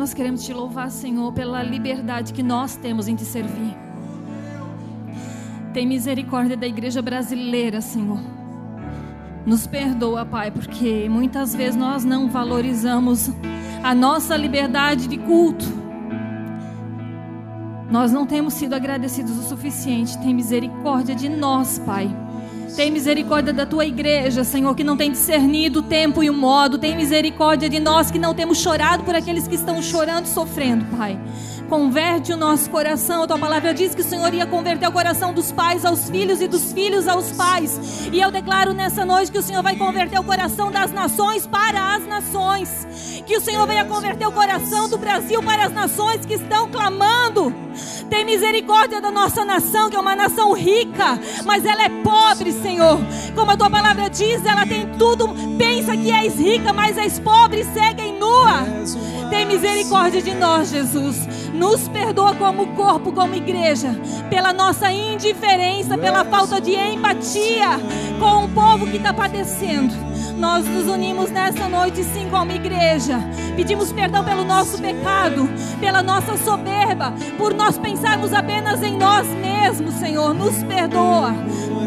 [0.00, 3.76] Nós queremos te louvar, Senhor, pela liberdade que nós temos em te servir.
[5.74, 8.18] Tem misericórdia da igreja brasileira, Senhor.
[9.44, 13.30] Nos perdoa, Pai, porque muitas vezes nós não valorizamos
[13.82, 15.66] a nossa liberdade de culto.
[17.90, 20.16] Nós não temos sido agradecidos o suficiente.
[20.16, 22.08] Tem misericórdia de nós, Pai.
[22.76, 26.78] Tem misericórdia da tua igreja, Senhor, que não tem discernido o tempo e o modo.
[26.78, 31.18] Tem misericórdia de nós que não temos chorado por aqueles que estão chorando, sofrendo, Pai.
[31.70, 33.22] Converte o nosso coração.
[33.22, 36.40] A tua palavra diz que o Senhor ia converter o coração dos pais aos filhos
[36.40, 38.08] e dos filhos aos pais.
[38.12, 41.94] E eu declaro nessa noite que o Senhor vai converter o coração das nações para
[41.94, 43.22] as nações.
[43.24, 47.54] Que o Senhor venha converter o coração do Brasil para as nações que estão clamando.
[48.10, 52.98] Tem misericórdia da nossa nação, que é uma nação rica, mas ela é pobre, Senhor.
[53.36, 57.60] Como a tua palavra diz, ela tem tudo, pensa que és rica, mas és pobre
[57.60, 58.64] e segue nua.
[59.30, 61.16] Tem misericórdia de nós, Jesus.
[61.52, 63.90] Nos perdoa como corpo, como igreja,
[64.28, 67.78] pela nossa indiferença, pela falta de empatia
[68.18, 69.94] com o povo que está padecendo.
[70.36, 73.18] Nós nos unimos nessa noite, sim, como igreja.
[73.56, 75.48] Pedimos perdão pelo nosso pecado,
[75.78, 80.32] pela nossa soberba, por nós pensarmos apenas em nós mesmos, Senhor.
[80.32, 81.34] Nos perdoa.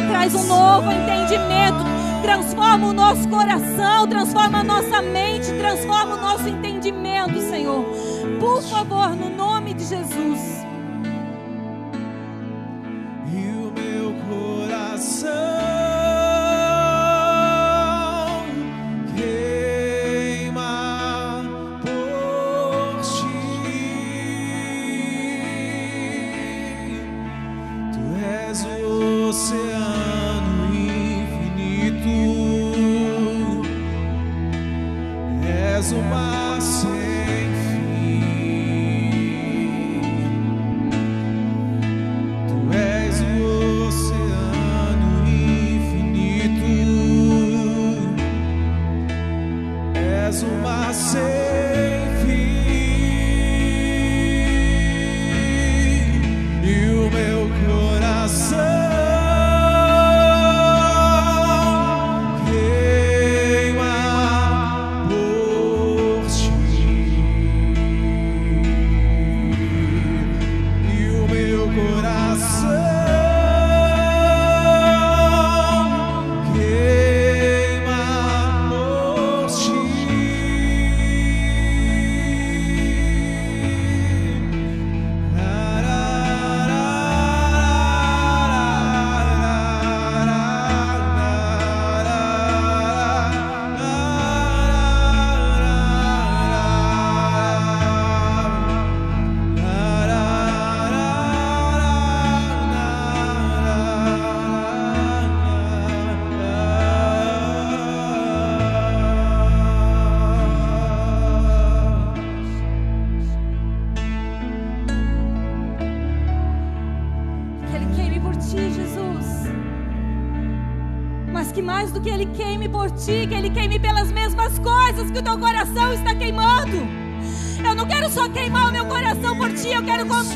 [0.10, 1.84] Traz um novo entendimento.
[2.22, 7.84] Transforma o nosso coração, transforma a nossa mente, transforma o nosso entendimento, Senhor.
[8.40, 10.66] Por favor, no nome de Jesus.
[13.32, 15.73] E o meu coração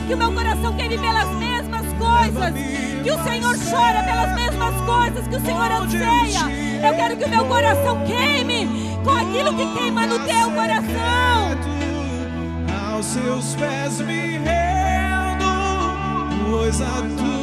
[0.08, 2.54] que o meu coração queime pelas mesmas coisas.
[3.04, 6.88] Que o Senhor chora pelas mesmas coisas que o Senhor anseia.
[6.88, 8.68] Eu quero que o meu coração queime
[9.04, 11.58] com aquilo que queima no teu coração.
[12.92, 15.46] aos seus pés me rendo,
[16.50, 17.37] pois a tua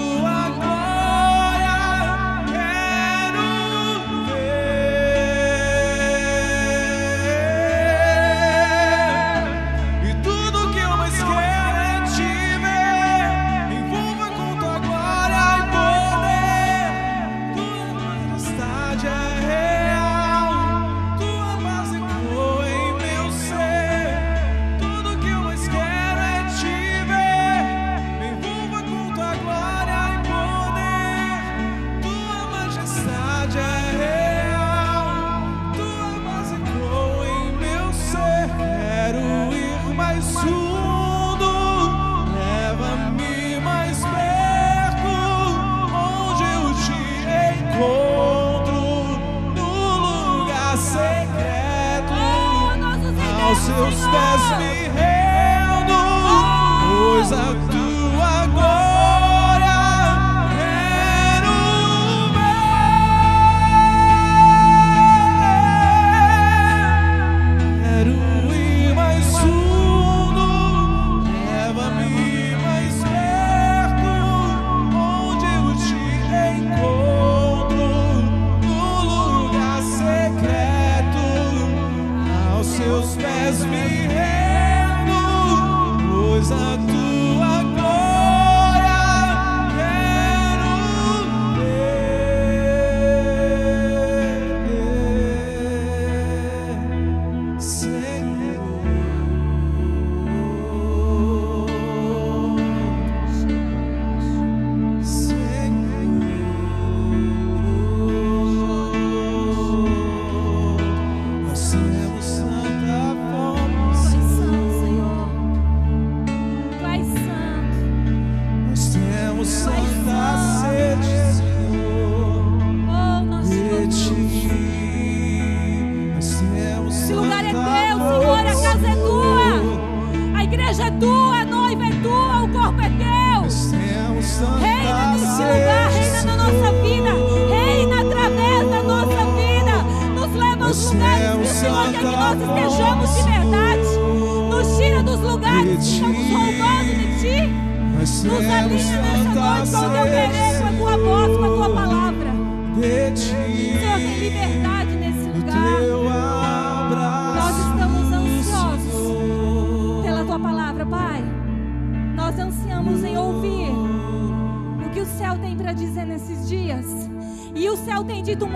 [39.95, 40.74] mais fundo,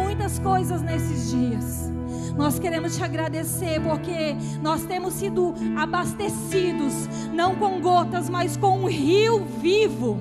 [0.09, 1.93] muitas coisas nesses dias.
[2.35, 6.95] Nós queremos te agradecer porque nós temos sido abastecidos,
[7.31, 10.19] não com gotas, mas com um rio vivo.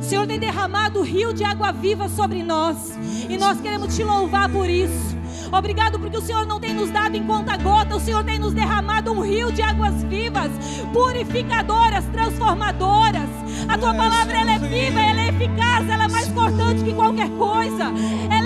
[0.00, 2.98] O Senhor tem derramado o rio de água viva sobre nós.
[3.28, 5.16] E nós queremos te louvar por isso.
[5.52, 8.54] Obrigado porque o Senhor não tem nos dado em conta gota, o Senhor tem nos
[8.54, 10.50] derramado um rio de águas vivas,
[10.92, 13.28] purificadoras, transformadoras.
[13.68, 17.28] A tua palavra ela é viva, ela é eficaz, ela é mais cortante que qualquer
[17.30, 17.92] coisa.
[18.30, 18.41] Ela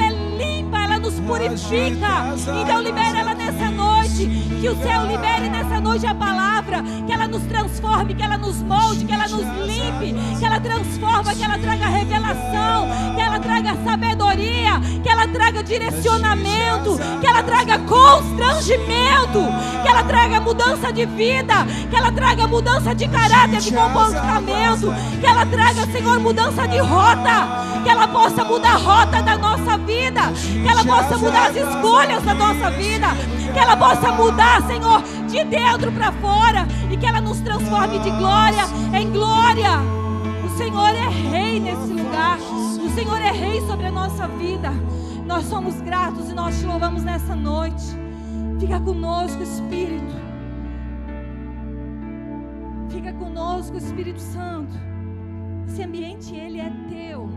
[1.07, 2.35] nos purifica.
[2.63, 4.27] Então libera ela nessa noite,
[4.61, 8.61] que o céu libere nessa noite a palavra, que ela nos transforme, que ela nos
[8.63, 13.77] molde, que ela nos limpe, que ela transforma, que ela traga revelação, que ela traga
[13.85, 14.26] sabedoria,
[15.03, 19.41] que ela traga direcionamento, que ela traga constrangimento,
[19.83, 21.55] que ela traga mudança de vida,
[21.91, 27.83] que ela traga mudança de caráter, de comportamento, que ela traga, Senhor, mudança de rota,
[27.83, 32.23] que ela possa mudar a rota da nossa vida, que ela possa mudar as escolhas
[32.23, 33.07] da nossa vida,
[33.53, 38.11] que ela possa mudar, Senhor, de dentro para fora e que ela nos transforme de
[38.11, 39.81] glória em glória.
[40.45, 42.39] O Senhor é rei nesse lugar.
[42.97, 44.71] Senhor é rei sobre a nossa vida.
[45.27, 47.85] Nós somos gratos e nós te louvamos nessa noite.
[48.59, 50.15] Fica conosco, Espírito.
[52.89, 54.73] Fica conosco, Espírito Santo.
[55.69, 57.29] Esse ambiente, ele é teu.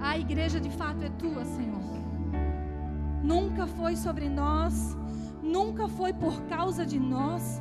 [0.00, 1.82] A igreja de fato é tua, Senhor.
[3.20, 4.96] Nunca foi sobre nós,
[5.42, 7.60] nunca foi por causa de nós.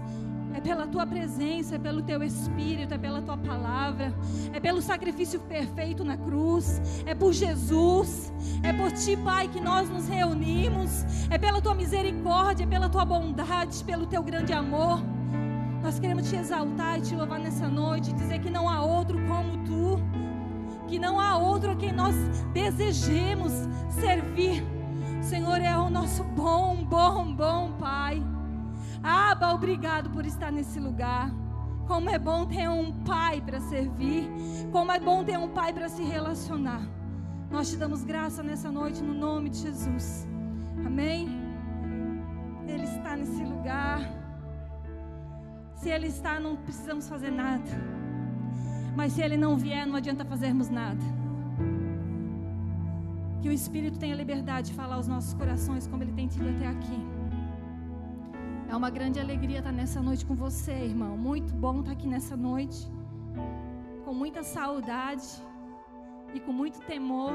[0.61, 4.13] É pela tua presença, é pelo teu espírito, é pela tua palavra,
[4.53, 8.31] é pelo sacrifício perfeito na cruz, é por Jesus,
[8.61, 13.03] é por ti, Pai, que nós nos reunimos, é pela tua misericórdia, é pela tua
[13.03, 15.01] bondade, pelo teu grande amor.
[15.81, 19.57] Nós queremos te exaltar e te louvar nessa noite, dizer que não há outro como
[19.65, 19.99] tu,
[20.87, 22.13] que não há outro a quem nós
[22.53, 23.51] desejemos
[23.89, 24.63] servir.
[25.23, 28.21] Senhor é o nosso bom, bom, bom Pai.
[29.03, 31.31] Aba, obrigado por estar nesse lugar.
[31.87, 34.29] Como é bom ter um pai para servir.
[34.71, 36.81] Como é bom ter um pai para se relacionar.
[37.49, 40.27] Nós te damos graça nessa noite no nome de Jesus.
[40.85, 41.27] Amém?
[42.67, 43.99] Ele está nesse lugar.
[45.75, 47.71] Se ele está, não precisamos fazer nada.
[48.95, 51.03] Mas se ele não vier, não adianta fazermos nada.
[53.41, 56.67] Que o Espírito tenha liberdade de falar aos nossos corações como ele tem tido até
[56.67, 57.20] aqui.
[58.71, 61.17] É uma grande alegria estar nessa noite com você, irmão.
[61.17, 62.89] Muito bom estar aqui nessa noite.
[64.05, 65.27] Com muita saudade
[66.33, 67.33] e com muito temor.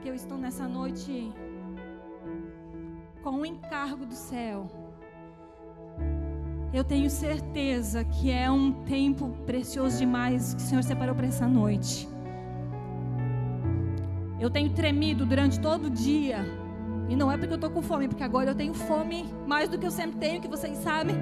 [0.00, 1.32] Que eu estou nessa noite
[3.24, 4.68] com o encargo do céu.
[6.72, 11.48] Eu tenho certeza que é um tempo precioso demais que o Senhor separou para essa
[11.48, 12.08] noite.
[14.38, 16.46] Eu tenho tremido durante todo o dia.
[17.08, 19.78] E não é porque eu estou com fome, porque agora eu tenho fome mais do
[19.78, 21.16] que eu sempre tenho, que vocês sabem.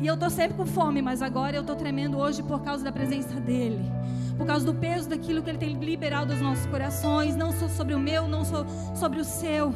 [0.00, 2.90] E eu estou sempre com fome, mas agora eu estou tremendo hoje por causa da
[2.90, 3.84] presença dEle.
[4.36, 7.36] Por causa do peso daquilo que Ele tem liberado aos nossos corações.
[7.36, 9.72] Não só sobre o meu, não só sobre o seu.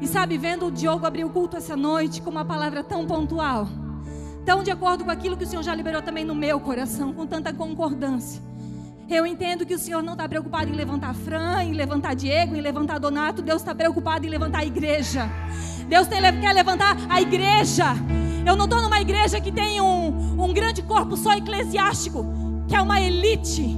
[0.00, 3.68] E sabe, vendo o Diogo abrir o culto essa noite com uma palavra tão pontual,
[4.44, 7.26] tão de acordo com aquilo que o Senhor já liberou também no meu coração, com
[7.26, 8.49] tanta concordância.
[9.10, 12.60] Eu entendo que o Senhor não está preocupado em levantar Fran, em levantar Diego, em
[12.60, 13.42] levantar Donato.
[13.42, 15.28] Deus está preocupado em levantar a igreja.
[15.88, 17.86] Deus tem, quer levantar a igreja.
[18.46, 22.24] Eu não estou numa igreja que tem um, um grande corpo só eclesiástico,
[22.68, 23.76] que é uma elite,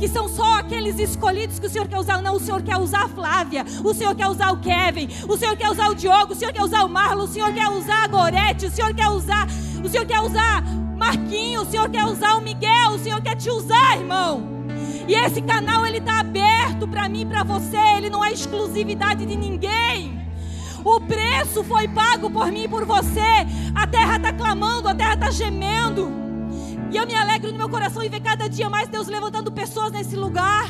[0.00, 2.20] que são só aqueles escolhidos que o Senhor quer usar.
[2.20, 5.56] Não, o Senhor quer usar a Flávia, o Senhor quer usar o Kevin, o Senhor
[5.56, 8.08] quer usar o Diogo, o Senhor quer usar o Marlon, o Senhor quer usar a
[8.08, 9.46] Gorete, o Senhor quer usar,
[9.84, 10.64] o Senhor quer usar
[10.98, 14.55] Marquinho, o Senhor quer usar o Miguel, o Senhor quer te usar, irmão.
[15.08, 19.24] E esse canal ele está aberto para mim e para você, ele não é exclusividade
[19.24, 20.26] de ninguém.
[20.84, 23.46] O preço foi pago por mim e por você.
[23.74, 26.10] A terra está clamando, a terra está gemendo.
[26.90, 29.92] E eu me alegro no meu coração em ver cada dia mais Deus levantando pessoas
[29.92, 30.68] nesse lugar.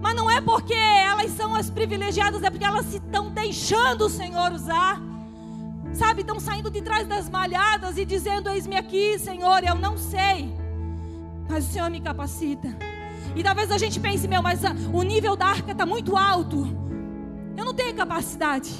[0.00, 4.10] Mas não é porque elas são as privilegiadas, é porque elas se estão deixando o
[4.10, 5.00] Senhor usar.
[5.92, 10.52] Sabe, estão saindo de trás das malhadas e dizendo: Eis-me aqui, Senhor, eu não sei.
[11.48, 12.91] Mas o Senhor me capacita.
[13.34, 16.68] E talvez a gente pense, meu, mas a, o nível da arca está muito alto.
[17.56, 18.70] Eu não tenho capacidade.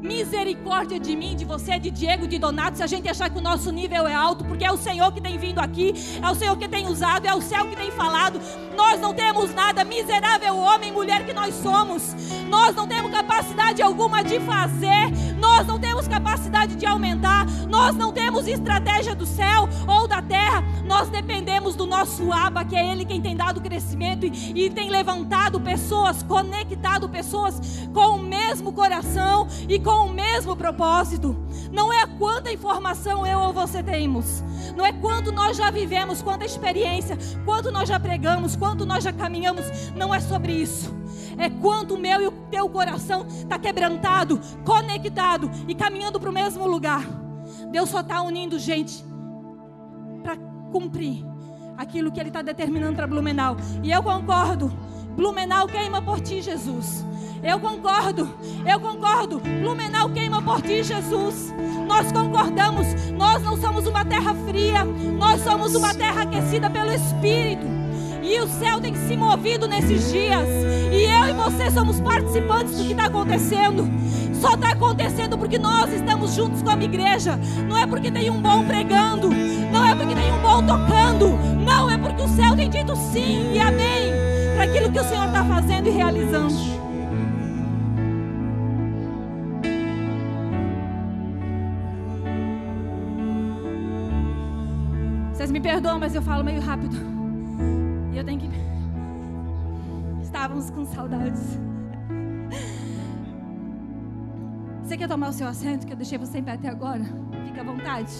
[0.00, 3.40] Misericórdia de mim, de você, de Diego, de Donato, se a gente achar que o
[3.40, 6.56] nosso nível é alto, porque é o Senhor que tem vindo aqui, é o Senhor
[6.56, 8.40] que tem usado, é o céu que tem falado.
[8.76, 12.14] Nós não temos nada, miserável homem, mulher que nós somos.
[12.48, 18.12] Nós não temos capacidade alguma de fazer, nós não temos capacidade de aumentar, nós não
[18.12, 20.62] temos estratégia do céu ou da terra.
[20.84, 24.90] Nós dependemos do nosso Aba, que é Ele quem tem dado crescimento e, e tem
[24.90, 31.36] levantado pessoas, conectado pessoas com o mesmo coração e com o mesmo propósito.
[31.70, 34.42] Não é quanta informação eu ou você temos,
[34.76, 39.12] não é quanto nós já vivemos, quanta experiência, quanto nós já pregamos, quanto nós já
[39.12, 39.64] caminhamos.
[39.94, 40.94] Não é sobre isso.
[41.38, 46.32] É quanto o meu e o teu coração está quebrantado, conectado e caminhando para o
[46.32, 47.06] mesmo lugar.
[47.70, 49.04] Deus só está unindo gente
[50.22, 50.36] para
[50.72, 51.24] cumprir
[51.76, 53.56] aquilo que Ele está determinando para Blumenau.
[53.82, 54.68] E eu concordo.
[55.16, 57.04] Blumenau queima por ti, Jesus.
[57.42, 58.28] Eu concordo,
[58.66, 59.38] eu concordo.
[59.38, 61.54] Blumenau queima por ti, Jesus.
[61.86, 62.86] Nós concordamos.
[63.16, 67.77] Nós não somos uma terra fria, nós somos uma terra aquecida pelo Espírito.
[68.28, 70.46] E o céu tem se movido nesses dias.
[70.92, 73.88] E eu e você somos participantes do que está acontecendo.
[74.34, 77.40] Só está acontecendo porque nós estamos juntos com a igreja.
[77.66, 79.30] Não é porque tem um bom pregando.
[79.72, 81.30] Não é porque tem um bom tocando.
[81.64, 84.12] Não, é porque o céu tem dito sim e amém
[84.54, 86.78] para aquilo que o Senhor está fazendo e realizando.
[95.32, 97.17] Vocês me perdoam, mas eu falo meio rápido.
[98.18, 98.48] Eu tenho que.
[100.20, 101.56] Estávamos com saudades.
[104.82, 107.04] Você quer tomar o seu assento, que eu deixei você em pé até agora?
[107.46, 108.10] Fica à vontade.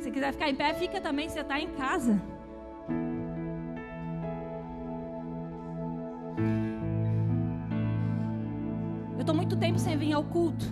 [0.00, 2.20] Se quiser ficar em pé, fica também, você está em casa.
[9.12, 10.66] Eu estou muito tempo sem vir ao culto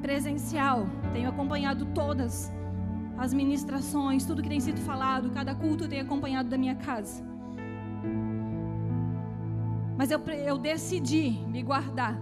[0.00, 0.86] presencial.
[1.12, 2.50] Tenho acompanhado todas
[3.22, 7.22] as ministrações, tudo que tem sido falado, cada culto tenho acompanhado da minha casa.
[9.96, 12.18] Mas eu, eu decidi me guardar,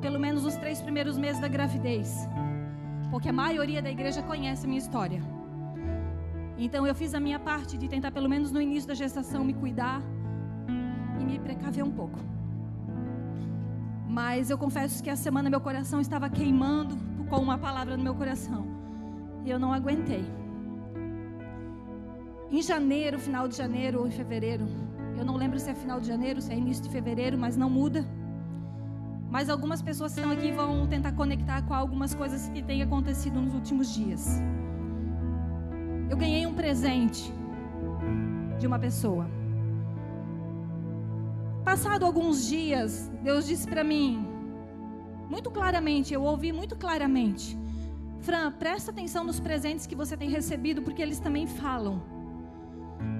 [0.00, 2.28] pelo menos os três primeiros meses da gravidez,
[3.08, 5.22] porque a maioria da igreja conhece a minha história.
[6.58, 9.54] Então eu fiz a minha parte de tentar, pelo menos no início da gestação, me
[9.54, 10.02] cuidar
[11.20, 12.18] e me precaver um pouco.
[14.08, 16.98] Mas eu confesso que a semana meu coração estava queimando
[17.28, 18.79] com uma palavra no meu coração.
[19.44, 20.24] E eu não aguentei.
[22.50, 24.66] Em janeiro, final de janeiro ou em fevereiro,
[25.16, 27.70] eu não lembro se é final de janeiro, se é início de fevereiro, mas não
[27.70, 28.04] muda.
[29.30, 33.40] Mas algumas pessoas que estão aqui vão tentar conectar com algumas coisas que têm acontecido
[33.40, 34.40] nos últimos dias.
[36.10, 37.32] Eu ganhei um presente
[38.58, 39.28] de uma pessoa.
[41.64, 44.26] Passado alguns dias, Deus disse para mim,
[45.28, 47.56] muito claramente, eu ouvi muito claramente:
[48.20, 52.02] Fran, presta atenção nos presentes que você tem recebido, porque eles também falam.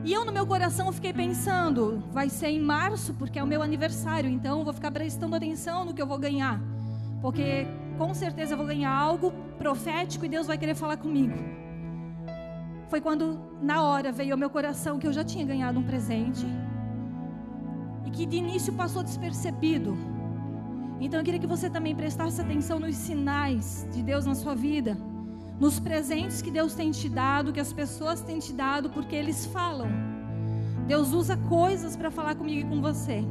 [0.04, 3.62] E eu no meu coração fiquei pensando, vai ser em março, porque é o meu
[3.62, 6.61] aniversário, então eu vou ficar prestando atenção no que eu vou ganhar.
[7.23, 7.66] Porque
[7.97, 11.38] com certeza eu vou ganhar algo profético e Deus vai querer falar comigo.
[12.88, 16.47] Foi quando na hora veio ao meu coração que eu já tinha ganhado um presente
[18.07, 19.97] e que de início passou despercebido.
[21.00, 24.99] Então eu queria que você também prestasse atenção nos sinais de Deus na sua vida,
[25.59, 29.47] nos presentes que Deus tem te dado, que as pessoas têm te dado, porque eles
[29.47, 29.88] falam.
[30.87, 33.25] Deus usa coisas para falar comigo e com você.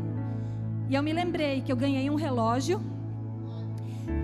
[0.89, 2.81] E eu me lembrei que eu ganhei um relógio,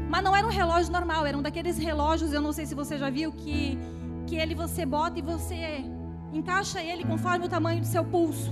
[0.10, 2.98] mas não era um relógio normal, era um daqueles relógios, eu não sei se você
[2.98, 3.78] já viu, que,
[4.25, 5.86] que ele você bota e você
[6.34, 8.52] encaixa ele conforme o tamanho do seu pulso.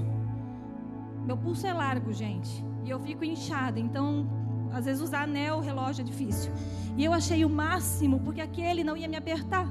[1.26, 4.28] Meu pulso é largo, gente, e eu fico inchada, então
[4.74, 6.52] às vezes usar anel, relógio é difícil.
[6.98, 9.68] E eu achei o máximo, porque aquele não ia me apertar.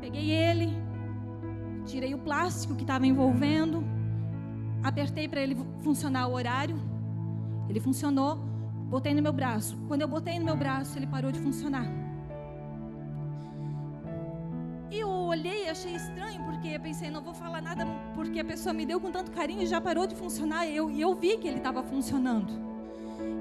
[0.00, 0.68] Peguei ele,
[1.86, 3.82] tirei o plástico que estava envolvendo,
[4.82, 6.76] apertei para ele funcionar o horário.
[7.68, 8.36] Ele funcionou,
[8.88, 9.76] botei no meu braço.
[9.88, 11.86] Quando eu botei no meu braço, ele parou de funcionar.
[14.90, 18.44] E eu olhei e achei estranho, porque eu pensei, não vou falar nada, porque a
[18.44, 20.66] pessoa me deu com tanto carinho e já parou de funcionar.
[20.68, 22.75] Eu, e eu vi que ele estava funcionando.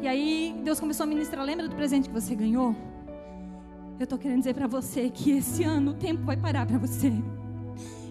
[0.06, 1.44] E aí Deus começou a ministrar.
[1.44, 2.76] Lembra do presente que você ganhou?
[4.00, 7.12] Eu estou querendo dizer para você que esse ano o tempo vai parar para você.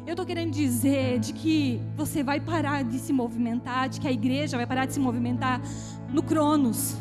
[0.05, 4.11] Eu estou querendo dizer de que você vai parar de se movimentar, de que a
[4.11, 5.63] igreja vai parar de se movimentar
[6.13, 6.97] no Cronos.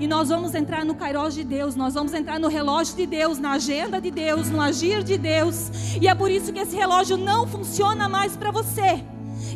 [0.00, 3.38] E nós vamos entrar no Kairos de Deus, nós vamos entrar no relógio de Deus,
[3.38, 5.70] na agenda de Deus, no agir de Deus.
[6.02, 9.04] E é por isso que esse relógio não funciona mais para você.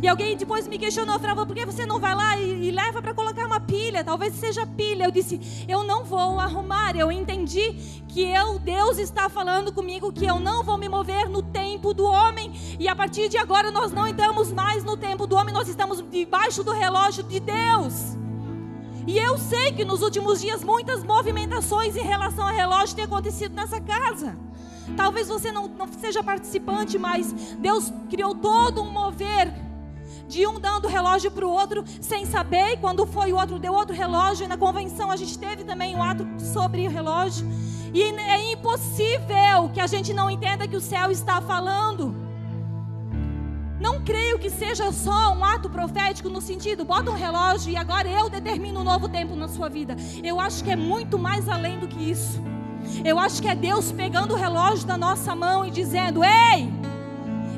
[0.03, 3.03] E alguém depois me questionou, falava, por que você não vai lá e, e leva
[3.03, 4.03] para colocar uma pilha?
[4.03, 5.05] Talvez seja pilha.
[5.05, 6.97] Eu disse, eu não vou arrumar.
[6.97, 11.43] Eu entendi que eu, Deus está falando comigo que eu não vou me mover no
[11.43, 12.53] tempo do homem.
[12.79, 16.03] E a partir de agora nós não estamos mais no tempo do homem, nós estamos
[16.11, 18.17] debaixo do relógio de Deus.
[19.07, 23.55] E eu sei que nos últimos dias muitas movimentações em relação ao relógio têm acontecido
[23.55, 24.37] nessa casa.
[24.97, 29.53] Talvez você não, não seja participante, mas Deus criou todo um mover
[30.31, 32.75] de um dando relógio para o outro sem saber.
[32.75, 34.45] E quando foi o outro deu outro relógio.
[34.45, 37.47] E na convenção a gente teve também um ato sobre o relógio.
[37.93, 42.15] E é impossível que a gente não entenda que o céu está falando.
[43.81, 48.07] Não creio que seja só um ato profético no sentido, bota um relógio e agora
[48.07, 49.97] eu determino um novo tempo na sua vida.
[50.23, 52.41] Eu acho que é muito mais além do que isso.
[53.05, 56.71] Eu acho que é Deus pegando o relógio da nossa mão e dizendo: Ei,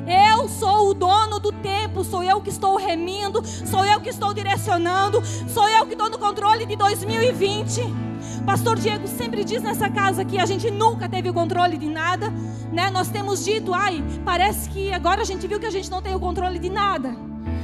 [0.07, 4.33] eu sou o dono do tempo, sou eu que estou remindo, sou eu que estou
[4.33, 7.81] direcionando, sou eu que estou no controle de 2020.
[8.45, 12.29] Pastor Diego sempre diz nessa casa que a gente nunca teve o controle de nada,
[12.71, 12.89] né?
[12.89, 16.13] Nós temos dito, ai, parece que agora a gente viu que a gente não tem
[16.13, 17.15] o controle de nada.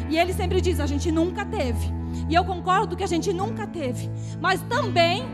[0.10, 1.94] E ele sempre diz, a gente nunca teve.
[2.30, 4.10] E eu concordo que a gente nunca teve.
[4.40, 5.28] Mas também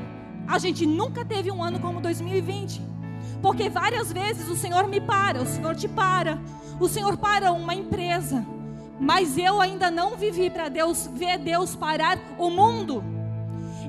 [0.47, 2.81] a gente nunca teve um ano como 2020.
[3.41, 6.39] Porque várias vezes o Senhor me para, o Senhor te para,
[6.79, 8.45] o Senhor para uma empresa.
[8.99, 13.03] Mas eu ainda não vivi para Deus ver Deus parar o mundo.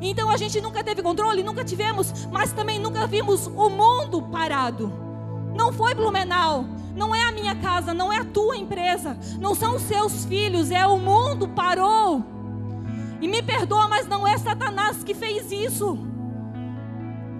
[0.00, 4.92] Então a gente nunca teve controle, nunca tivemos, mas também nunca vimos o mundo parado.
[5.54, 9.76] Não foi Blumenau, não é a minha casa, não é a tua empresa, não são
[9.76, 12.22] os seus filhos, é o mundo parou.
[13.20, 15.98] E me perdoa, mas não é Satanás que fez isso.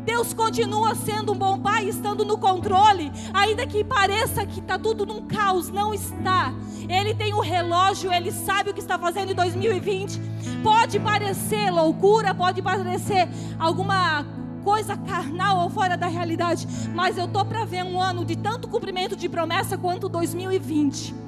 [0.07, 5.05] Deus continua sendo um bom pai, estando no controle, ainda que pareça que está tudo
[5.05, 6.55] num caos, não está.
[6.89, 10.21] Ele tem o um relógio, ele sabe o que está fazendo em 2020.
[10.63, 14.25] Pode parecer loucura, pode parecer alguma
[14.63, 18.69] coisa carnal ou fora da realidade, mas eu tô para ver um ano de tanto
[18.69, 21.26] cumprimento de promessa quanto 2020.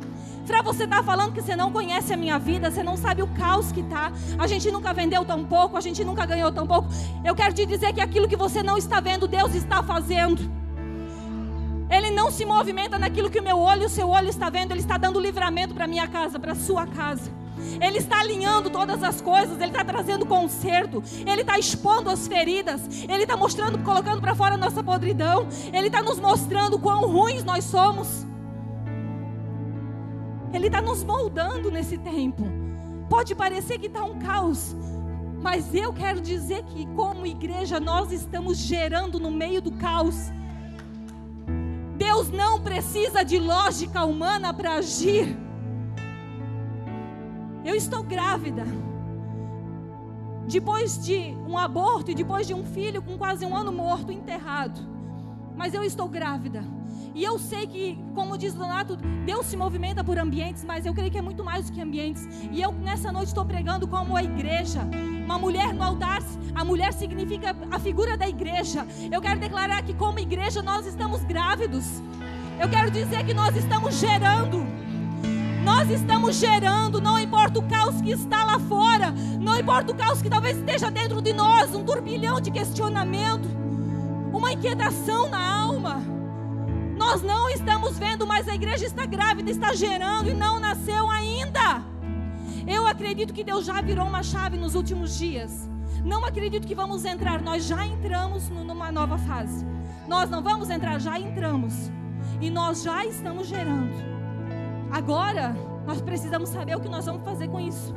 [0.49, 3.23] Para você estar tá falando que você não conhece a minha vida, você não sabe
[3.23, 4.11] o caos que tá.
[4.39, 6.89] A gente nunca vendeu tão pouco, a gente nunca ganhou tão pouco.
[7.23, 10.41] Eu quero te dizer que aquilo que você não está vendo, Deus está fazendo.
[11.91, 14.73] Ele não se movimenta naquilo que o meu olho e o seu olho está vendo,
[14.73, 17.31] ele está dando livramento para minha casa, para sua casa.
[17.79, 22.81] Ele está alinhando todas as coisas, Ele está trazendo conserto, Ele está expondo as feridas,
[23.07, 27.45] Ele está mostrando, colocando para fora a nossa podridão, Ele está nos mostrando quão ruins
[27.45, 28.27] nós somos.
[30.53, 32.45] Ele está nos moldando nesse tempo.
[33.09, 34.75] Pode parecer que está um caos,
[35.43, 40.31] mas eu quero dizer que, como igreja, nós estamos gerando no meio do caos.
[41.97, 45.37] Deus não precisa de lógica humana para agir.
[47.65, 48.65] Eu estou grávida.
[50.47, 54.81] Depois de um aborto e depois de um filho com quase um ano morto, enterrado.
[55.57, 56.65] Mas eu estou grávida.
[57.15, 61.11] E eu sei que, como diz Donato, Deus se movimenta por ambientes, mas eu creio
[61.11, 62.27] que é muito mais do que ambientes.
[62.53, 64.81] E eu nessa noite estou pregando como a igreja.
[65.25, 66.23] Uma mulher no altar,
[66.55, 68.87] a mulher significa a figura da igreja.
[69.11, 72.03] Eu quero declarar que, como igreja, nós estamos grávidos.
[72.61, 74.67] Eu quero dizer que nós estamos gerando.
[75.65, 80.23] Nós estamos gerando, não importa o caos que está lá fora, não importa o caos
[80.23, 83.47] que talvez esteja dentro de nós, um turbilhão de questionamento,
[84.33, 86.18] uma inquietação na alma.
[86.99, 91.81] Nós não estamos vendo, mas a igreja está grávida, está gerando e não nasceu ainda.
[92.67, 95.71] Eu acredito que Deus já virou uma chave nos últimos dias.
[96.05, 99.65] Não acredito que vamos entrar, nós já entramos numa nova fase.
[100.09, 101.73] Nós não vamos entrar, já entramos.
[102.41, 103.95] E nós já estamos gerando.
[104.91, 105.55] Agora,
[105.87, 107.95] nós precisamos saber o que nós vamos fazer com isso.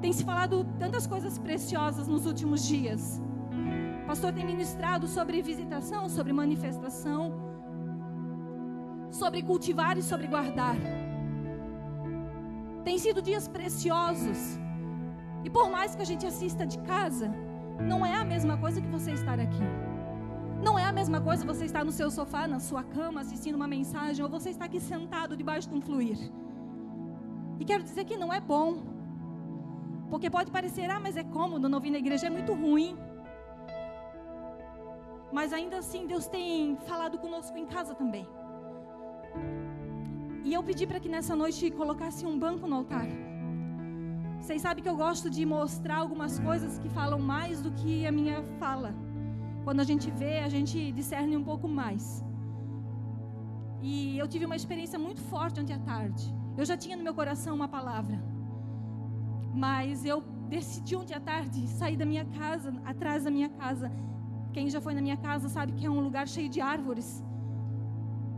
[0.00, 3.22] Tem se falado tantas coisas preciosas nos últimos dias
[4.06, 7.32] pastor tem ministrado sobre visitação, sobre manifestação,
[9.10, 10.76] sobre cultivar e sobre guardar.
[12.84, 14.58] Tem sido dias preciosos.
[15.44, 17.30] E por mais que a gente assista de casa,
[17.80, 19.64] não é a mesma coisa que você estar aqui.
[20.62, 23.66] Não é a mesma coisa você estar no seu sofá, na sua cama, assistindo uma
[23.66, 26.18] mensagem, ou você estar aqui sentado debaixo de um fluir.
[27.58, 28.82] E quero dizer que não é bom.
[30.10, 32.96] Porque pode parecer, ah, mas é cômodo, não vir na igreja é muito ruim.
[35.32, 38.26] Mas ainda assim, Deus tem falado conosco em casa também.
[40.42, 43.06] E eu pedi para que nessa noite colocasse um banco no altar.
[44.40, 48.12] Vocês sabem que eu gosto de mostrar algumas coisas que falam mais do que a
[48.12, 48.94] minha fala.
[49.64, 52.24] Quando a gente vê, a gente discerne um pouco mais.
[53.82, 56.34] E eu tive uma experiência muito forte ontem à tarde.
[56.56, 58.18] Eu já tinha no meu coração uma palavra.
[59.54, 63.92] Mas eu decidi ontem à tarde sair da minha casa, atrás da minha casa.
[64.52, 67.24] Quem já foi na minha casa sabe que é um lugar cheio de árvores.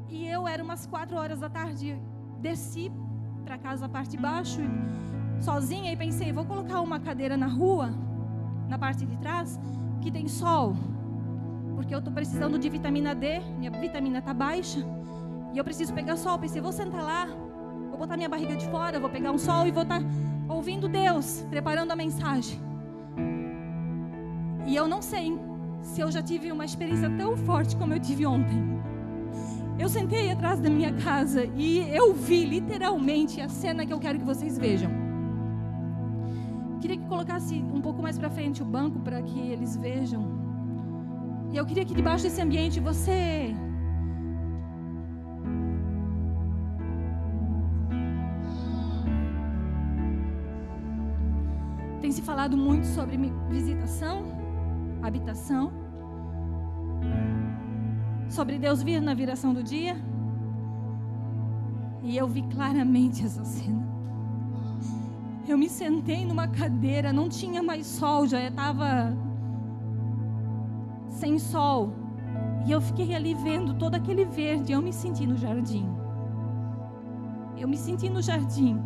[0.09, 1.99] E eu era umas quatro horas da tarde,
[2.41, 2.93] desci
[3.45, 4.61] para casa a parte de baixo,
[5.41, 7.91] sozinha e pensei, vou colocar uma cadeira na rua,
[8.69, 9.59] na parte de trás,
[10.03, 10.77] que tem sol,
[11.75, 14.81] porque eu estou precisando de vitamina D, minha vitamina está baixa
[15.53, 16.39] e eu preciso pegar sol.
[16.39, 17.27] Pensei, vou sentar lá,
[17.89, 20.07] vou botar minha barriga de fora, vou pegar um sol e vou estar tá
[20.49, 22.61] ouvindo Deus, preparando a mensagem.
[24.67, 25.39] E eu não sei
[25.83, 28.81] se eu já tive uma experiência tão forte como eu tive ontem.
[29.79, 34.19] Eu sentei atrás da minha casa e eu vi literalmente a cena que eu quero
[34.19, 34.91] que vocês vejam.
[36.81, 40.23] Queria que colocasse um pouco mais para frente o banco para que eles vejam.
[41.53, 43.55] E eu queria que debaixo desse ambiente você
[52.03, 53.17] Tem se falado muito sobre
[53.49, 54.42] visitação,
[55.03, 55.73] habitação
[58.29, 59.97] sobre Deus vir na viração do dia.
[62.03, 63.87] E eu vi claramente essa cena.
[65.47, 69.17] Eu me sentei numa cadeira, não tinha mais sol, já estava
[71.09, 71.93] sem sol.
[72.67, 74.73] E eu fiquei ali vendo todo aquele verde.
[74.73, 75.87] Eu me senti no jardim.
[77.57, 78.81] Eu me senti no jardim.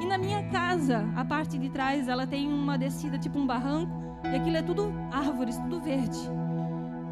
[0.00, 4.09] E na minha casa, a parte de trás, ela tem uma descida tipo um barranco.
[4.24, 6.18] E aquilo é tudo árvores, tudo verde.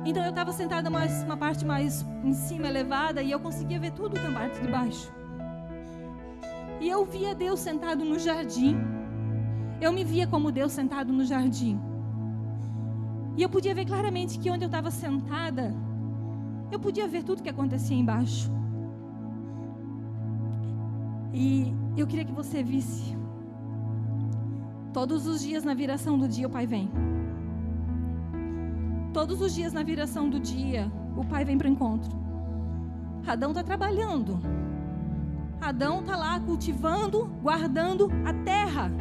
[0.05, 3.93] Então eu estava sentada mais uma parte mais em cima, elevada, e eu conseguia ver
[3.93, 5.13] tudo na parte de baixo.
[6.81, 8.77] E eu via Deus sentado no jardim.
[9.81, 11.81] Eu me via como Deus sentado no jardim.
[13.37, 15.75] E eu podia ver claramente que onde eu estava sentada,
[16.71, 18.51] eu podia ver tudo que acontecia embaixo.
[21.33, 23.18] E eu queria que você visse.
[24.93, 26.91] Todos os dias na viração do dia o Pai vem.
[29.13, 32.11] Todos os dias na viração do dia, o pai vem para o encontro.
[33.27, 34.39] Adão está trabalhando.
[35.61, 38.93] Adão está lá cultivando, guardando a terra.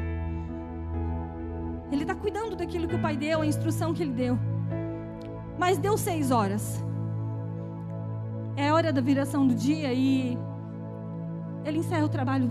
[1.91, 4.39] Ele está cuidando daquilo que o pai deu, a instrução que ele deu.
[5.59, 6.83] Mas deu seis horas.
[8.55, 10.37] É hora da viração do dia e
[11.63, 12.49] ele encerra o trabalho.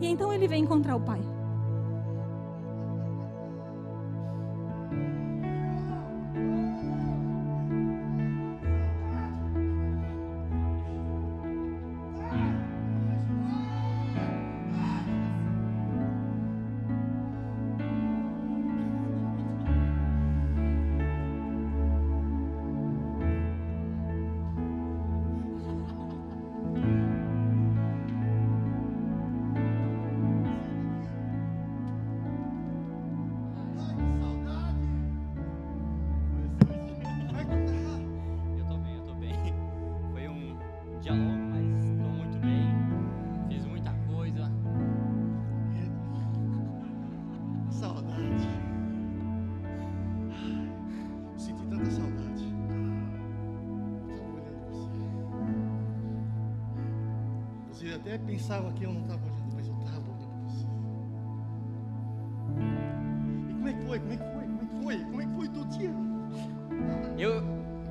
[0.00, 1.20] E então ele vem encontrar o pai.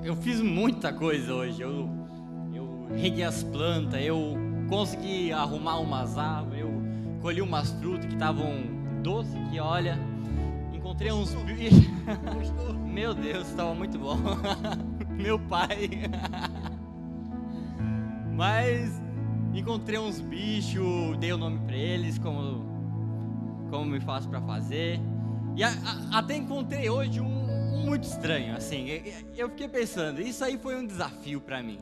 [0.04, 1.62] Eu, fiz muita coisa hoje.
[1.62, 1.90] Eu,
[2.54, 6.72] eu reguei as plantas, eu consegui arrumar umas árvores, eu
[7.22, 8.64] colhi umas frutas que estavam
[9.04, 10.00] doces, que olha,
[10.74, 11.90] encontrei uns bichos.
[12.86, 14.18] Meu Deus, estava muito bom.
[15.12, 15.90] Meu pai.
[18.36, 19.00] Mas
[19.54, 22.64] Encontrei uns bichos, dei o nome para eles, como,
[23.70, 25.00] como me faço para fazer.
[25.56, 27.39] E a, a, até encontrei hoje um,
[27.70, 28.88] muito estranho, assim.
[29.36, 31.80] Eu fiquei pensando, isso aí foi um desafio para mim.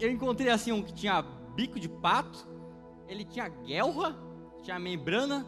[0.00, 1.22] Eu encontrei assim um que tinha
[1.54, 2.46] bico de pato,
[3.08, 4.16] ele tinha guelra,
[4.62, 5.46] tinha membrana,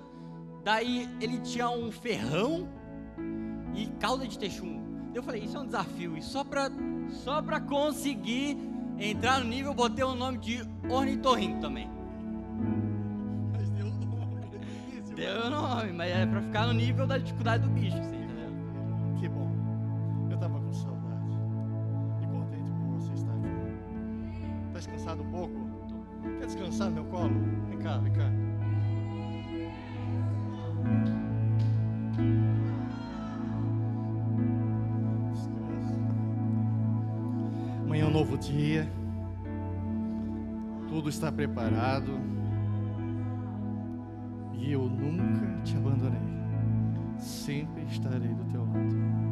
[0.65, 2.69] daí ele tinha um ferrão
[3.75, 4.81] e cauda de texugo.
[5.15, 6.71] Eu falei, isso é um desafio, e só para
[7.11, 8.57] só para conseguir
[8.99, 11.91] entrar no nível, botei o nome de ornitorrinco também.
[13.53, 15.15] Mas deu nome.
[15.15, 18.20] Deu o nome, mas é pra ficar no nível da dificuldade do bicho, assim,
[25.21, 25.55] Descansado um pouco?
[26.39, 27.35] Quer descansar no meu colo?
[27.69, 28.31] Vem cá, vem cá.
[37.85, 38.89] Amanhã é um novo dia.
[40.89, 42.19] Tudo está preparado.
[44.55, 46.21] E eu nunca te abandonei.
[47.19, 49.30] Sempre estarei do teu lado.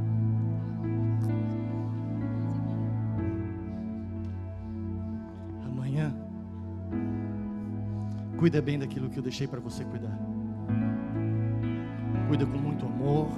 [5.98, 6.14] Amanhã,
[8.38, 10.16] cuida bem daquilo que eu deixei para você cuidar.
[12.28, 13.28] Cuida com muito amor,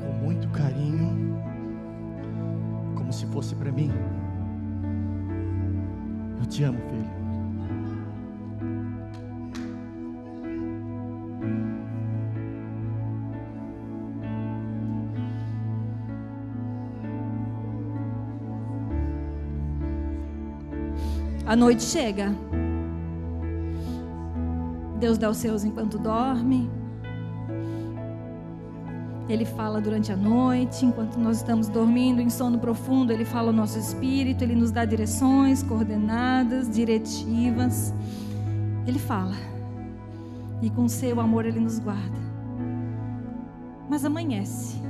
[0.00, 1.38] com muito carinho,
[2.96, 3.90] como se fosse para mim.
[6.40, 7.25] Eu te amo, filho.
[21.56, 22.36] A noite chega.
[25.00, 26.70] Deus dá os seus enquanto dorme.
[29.26, 33.54] Ele fala durante a noite, enquanto nós estamos dormindo em sono profundo, ele fala ao
[33.54, 37.90] nosso espírito, ele nos dá direções, coordenadas, diretivas.
[38.86, 39.34] Ele fala.
[40.60, 42.18] E com seu amor ele nos guarda.
[43.88, 44.85] Mas amanhece.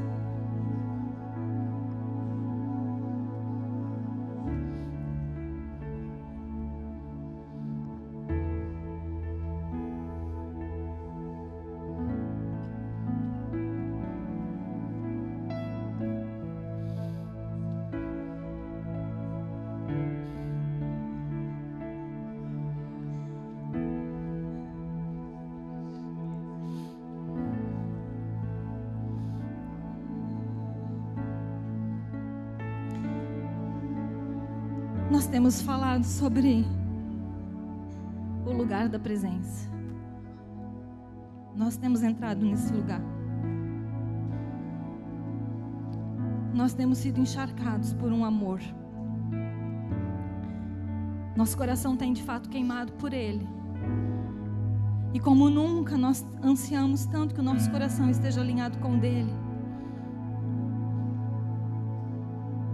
[36.06, 36.64] Sobre
[38.46, 39.68] o lugar da presença.
[41.54, 43.00] Nós temos entrado nesse lugar.
[46.54, 48.60] Nós temos sido encharcados por um amor.
[51.36, 53.46] Nosso coração tem de fato queimado por Ele.
[55.12, 59.32] E como nunca nós ansiamos tanto que o nosso coração esteja alinhado com o dele.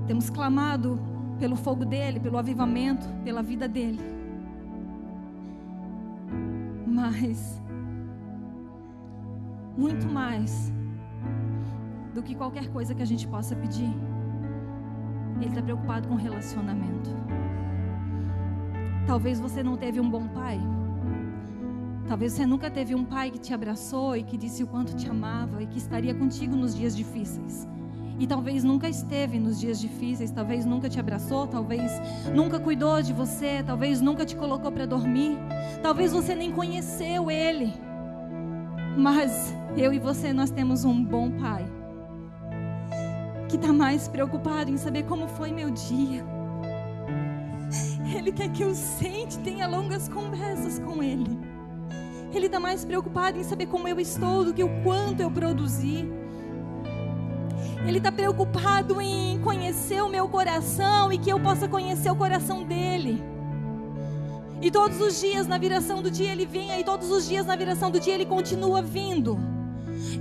[0.06, 1.00] Temos clamado
[1.42, 3.98] pelo fogo dele, pelo avivamento, pela vida dele.
[6.86, 7.60] Mas,
[9.76, 10.72] muito mais
[12.14, 13.92] do que qualquer coisa que a gente possa pedir,
[15.40, 17.10] ele está preocupado com relacionamento.
[19.04, 20.60] Talvez você não teve um bom pai.
[22.06, 25.10] Talvez você nunca teve um pai que te abraçou e que disse o quanto te
[25.10, 27.66] amava e que estaria contigo nos dias difíceis.
[28.18, 31.90] E talvez nunca esteve nos dias difíceis, talvez nunca te abraçou, talvez
[32.34, 35.38] nunca cuidou de você, talvez nunca te colocou para dormir,
[35.82, 37.72] talvez você nem conheceu ele.
[38.96, 41.64] Mas eu e você, nós temos um bom pai
[43.48, 46.24] que está mais preocupado em saber como foi meu dia.
[48.16, 51.38] Ele quer que eu sente, tenha longas conversas com ele.
[52.34, 56.08] Ele está mais preocupado em saber como eu estou do que o quanto eu produzi.
[57.86, 62.62] Ele está preocupado em conhecer o meu coração e que eu possa conhecer o coração
[62.62, 63.22] dele.
[64.60, 67.56] E todos os dias na viração do dia ele vem, e todos os dias na
[67.56, 69.36] viração do dia ele continua vindo.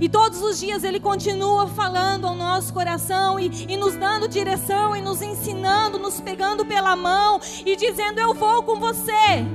[0.00, 4.96] E todos os dias ele continua falando ao nosso coração e, e, nos dando direção
[4.96, 9.46] e nos ensinando, nos pegando pela mão e dizendo: Eu vou com você.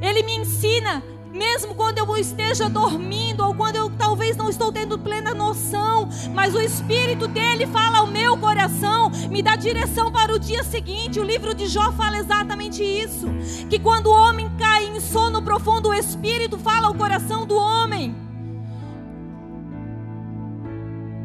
[0.00, 4.98] Ele me ensina mesmo quando eu esteja dormindo ou quando eu talvez não estou tendo
[4.98, 10.38] plena noção, mas o Espírito dele fala ao meu coração, me dá direção para o
[10.38, 11.18] dia seguinte.
[11.18, 13.26] O livro de Jó fala exatamente isso:
[13.70, 18.14] que quando o homem cai em sono profundo, o Espírito fala ao coração do homem.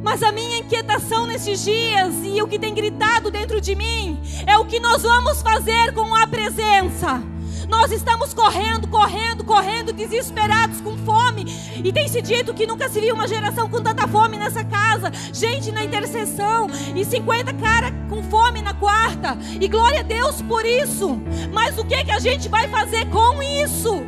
[0.02, 4.58] Mas a minha inquietação nesses dias e o que tem gritado dentro de mim é
[4.58, 7.22] o que nós vamos fazer com a presença.
[7.68, 11.46] Nós estamos correndo, correndo, correndo, desesperados, com fome.
[11.84, 15.12] E tem se dito que nunca se viu uma geração com tanta fome nessa casa.
[15.34, 16.68] Gente na intercessão.
[16.96, 19.38] E 50 cara com fome na quarta.
[19.60, 21.20] E glória a Deus por isso.
[21.52, 24.04] Mas o que, que a gente vai fazer com isso?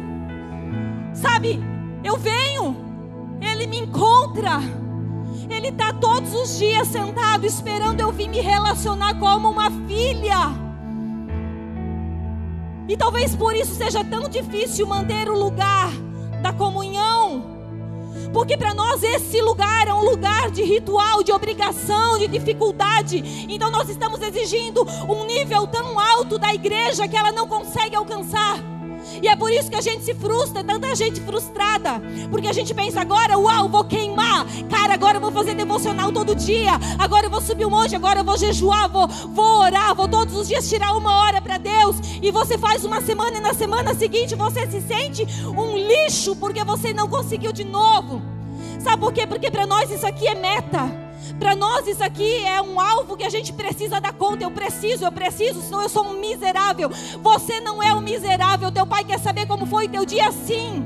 [1.14, 1.62] Sabe,
[2.04, 2.78] eu venho,
[3.42, 4.60] ele me encontra.
[5.50, 10.69] Ele está todos os dias sentado esperando eu vir me relacionar como uma filha.
[12.90, 15.92] E talvez por isso seja tão difícil manter o lugar
[16.42, 17.44] da comunhão.
[18.34, 23.46] Porque para nós esse lugar é um lugar de ritual, de obrigação, de dificuldade.
[23.48, 28.58] Então nós estamos exigindo um nível tão alto da igreja que ela não consegue alcançar.
[29.22, 32.02] E é por isso que a gente se frustra, tanta gente frustrada.
[32.30, 34.46] Porque a gente pensa agora, uau, vou queimar.
[34.70, 36.72] Cara, agora eu vou fazer devocional todo dia.
[36.98, 40.36] Agora eu vou subir um monte, agora eu vou jejuar, vou, vou orar, vou todos
[40.36, 41.98] os dias tirar uma hora para Deus.
[42.22, 46.64] E você faz uma semana e na semana seguinte você se sente um lixo porque
[46.64, 48.22] você não conseguiu de novo.
[48.80, 49.28] Sabe por quê?
[49.28, 51.09] Porque para nós isso aqui é meta.
[51.40, 54.44] Para nós isso aqui é um alvo que a gente precisa dar conta.
[54.44, 56.90] Eu preciso, eu preciso, senão eu sou um miserável.
[57.22, 58.72] Você não é um miserável.
[58.72, 60.84] Teu pai quer saber como foi teu dia sim.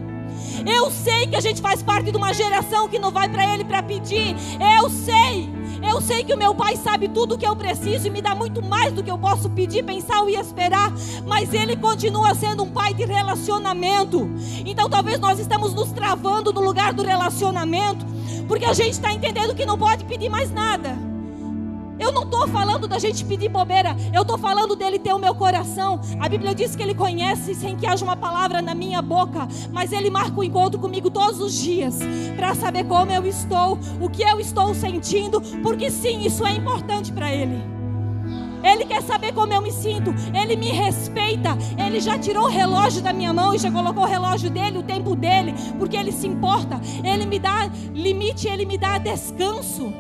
[0.66, 3.64] Eu sei que a gente faz parte de uma geração que não vai para ele
[3.64, 4.36] para pedir.
[4.80, 5.64] Eu sei.
[5.84, 8.34] Eu sei que o meu pai sabe tudo o que eu preciso e me dá
[8.34, 10.94] muito mais do que eu posso pedir, pensar e esperar,
[11.28, 14.30] mas ele continua sendo um pai de relacionamento.
[14.66, 18.06] Então talvez nós estamos nos travando no lugar do relacionamento,
[18.48, 20.98] porque a gente está entendendo que não pode pedir mais nada.
[22.00, 25.36] Eu não estou falando da gente pedir bobeira, eu estou falando dele ter o meu
[25.36, 26.02] coração.
[26.20, 29.92] A Bíblia diz que ele conhece sem que haja uma palavra na minha boca, mas
[29.92, 32.00] ele marca o um encontro comigo todos os dias
[32.36, 37.12] para saber como eu estou, o que eu estou sentindo, porque sim, isso é importante
[37.12, 37.83] para ele.
[38.64, 40.14] Ele quer saber como eu me sinto.
[40.34, 41.58] Ele me respeita.
[41.78, 44.84] Ele já tirou o relógio da minha mão e já colocou o relógio dele, o
[44.84, 46.80] tempo dele, porque ele se importa.
[47.04, 49.94] Ele me dá limite, ele me dá descanso.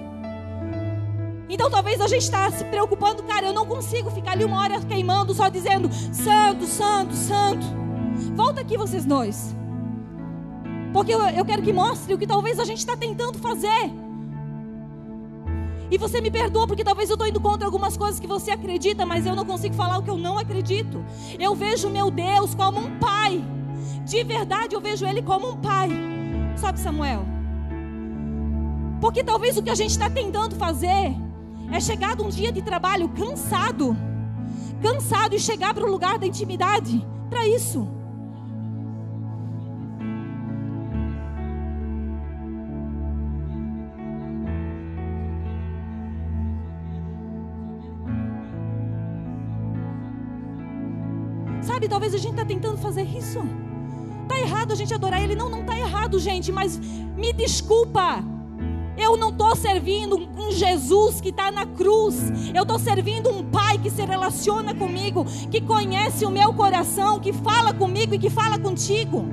[1.49, 4.81] Então talvez a gente está se preocupando, cara, eu não consigo ficar ali uma hora
[4.81, 7.65] queimando, só dizendo santo, santo, santo.
[8.35, 9.55] Volta aqui vocês dois.
[10.91, 13.91] Porque eu, eu quero que mostre o que talvez a gente está tentando fazer.
[15.93, 19.05] E você me perdoa porque talvez eu estou indo contra algumas coisas que você acredita,
[19.05, 21.05] mas eu não consigo falar o que eu não acredito.
[21.37, 23.45] Eu vejo meu Deus como um pai.
[24.03, 25.91] De verdade, eu vejo ele como um pai.
[26.55, 27.23] Sabe, Samuel?
[28.99, 31.15] Porque talvez o que a gente está tentando fazer
[31.71, 33.95] é chegar um dia de trabalho cansado,
[34.81, 37.87] cansado e chegar para o lugar da intimidade para isso.
[51.83, 53.39] Sabe, talvez a gente está tentando fazer isso.
[54.23, 55.35] Está errado a gente adorar Ele.
[55.35, 58.23] Não, não está errado, gente, mas me desculpa.
[58.97, 62.31] Eu não estou servindo um Jesus que está na cruz.
[62.53, 67.33] Eu estou servindo um Pai que se relaciona comigo, que conhece o meu coração, que
[67.33, 69.25] fala comigo e que fala contigo.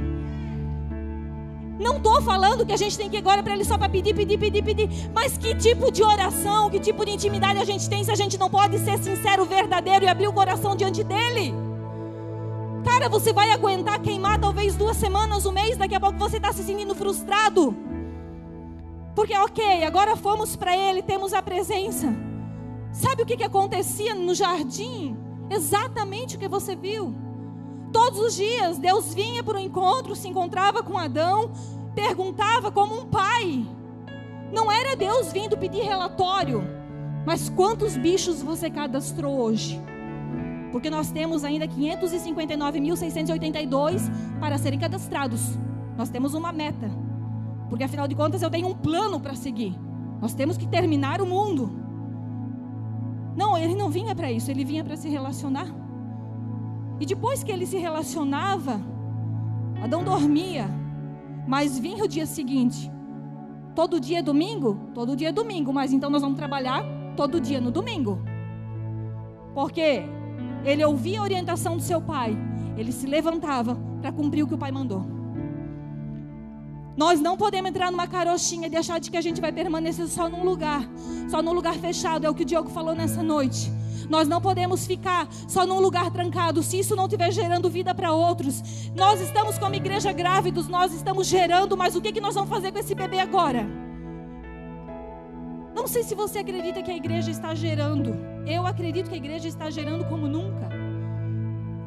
[1.78, 4.12] Não estou falando que a gente tem que ir agora para Ele só para pedir,
[4.12, 4.88] pedir, pedir, pedir.
[5.14, 8.36] Mas que tipo de oração, que tipo de intimidade a gente tem se a gente
[8.36, 11.69] não pode ser sincero, verdadeiro e abrir o coração diante dEle?
[12.84, 16.52] Cara, você vai aguentar queimar talvez duas semanas, um mês, daqui a pouco você está
[16.52, 17.74] se sentindo frustrado.
[19.14, 22.14] Porque, ok, agora fomos para Ele, temos a presença.
[22.92, 25.16] Sabe o que, que acontecia no jardim?
[25.50, 27.14] Exatamente o que você viu.
[27.92, 31.50] Todos os dias, Deus vinha para o encontro, se encontrava com Adão,
[31.94, 33.66] perguntava como um pai.
[34.52, 36.62] Não era Deus vindo pedir relatório,
[37.26, 39.80] mas quantos bichos você cadastrou hoje?
[40.72, 44.02] Porque nós temos ainda 559.682
[44.38, 45.58] para serem cadastrados.
[45.96, 46.90] Nós temos uma meta.
[47.68, 49.76] Porque afinal de contas eu tenho um plano para seguir.
[50.20, 51.70] Nós temos que terminar o mundo.
[53.36, 55.68] Não, ele não vinha para isso, ele vinha para se relacionar.
[56.98, 58.80] E depois que ele se relacionava,
[59.82, 60.68] Adão dormia,
[61.46, 62.90] mas vinha o dia seguinte.
[63.74, 64.78] Todo dia é domingo?
[64.92, 66.84] Todo dia é domingo, mas então nós vamos trabalhar
[67.16, 68.18] todo dia no domingo.
[69.54, 70.04] Porque
[70.64, 72.36] ele ouvia a orientação do seu pai,
[72.76, 75.04] ele se levantava para cumprir o que o pai mandou.
[76.96, 80.28] Nós não podemos entrar numa carochinha e deixar de que a gente vai permanecer só
[80.28, 80.86] num lugar,
[81.30, 83.72] só num lugar fechado, é o que o Diogo falou nessa noite.
[84.08, 88.12] Nós não podemos ficar só num lugar trancado, se isso não estiver gerando vida para
[88.12, 88.90] outros.
[88.94, 92.72] Nós estamos como igreja grávidos, nós estamos gerando, mas o que, que nós vamos fazer
[92.72, 93.89] com esse bebê agora?
[95.74, 98.16] Não sei se você acredita que a igreja está gerando.
[98.46, 100.68] Eu acredito que a igreja está gerando como nunca.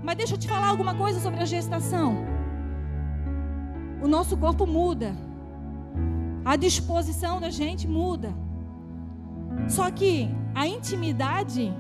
[0.01, 2.25] Mas deixa eu te falar alguma coisa sobre a gestação.
[4.01, 5.15] O nosso corpo muda.
[6.43, 8.34] A disposição da gente muda.
[9.67, 11.73] Só que a intimidade,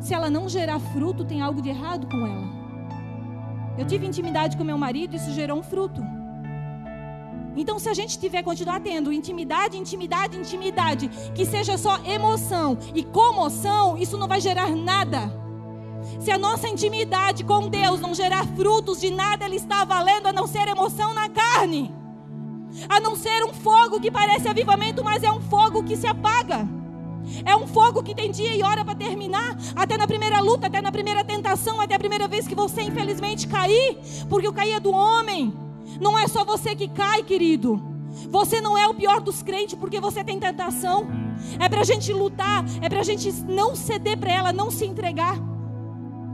[0.00, 2.48] se ela não gerar fruto, tem algo de errado com ela.
[3.76, 6.02] Eu tive intimidade com meu marido, isso gerou um fruto.
[7.58, 13.02] Então, se a gente tiver continuar tendo intimidade, intimidade, intimidade, que seja só emoção e
[13.02, 15.32] comoção, isso não vai gerar nada.
[16.20, 20.32] Se a nossa intimidade com Deus não gerar frutos de nada, Ele está valendo a
[20.32, 21.92] não ser emoção na carne,
[22.88, 26.64] a não ser um fogo que parece avivamento, mas é um fogo que se apaga.
[27.44, 30.80] É um fogo que tem dia e hora para terminar, até na primeira luta, até
[30.80, 33.98] na primeira tentação, até a primeira vez que você infelizmente cair,
[34.28, 35.67] porque o cair é do homem.
[36.00, 37.82] Não é só você que cai, querido.
[38.30, 41.06] Você não é o pior dos crentes porque você tem tentação.
[41.58, 44.84] É para a gente lutar, é para a gente não ceder para ela, não se
[44.84, 45.36] entregar.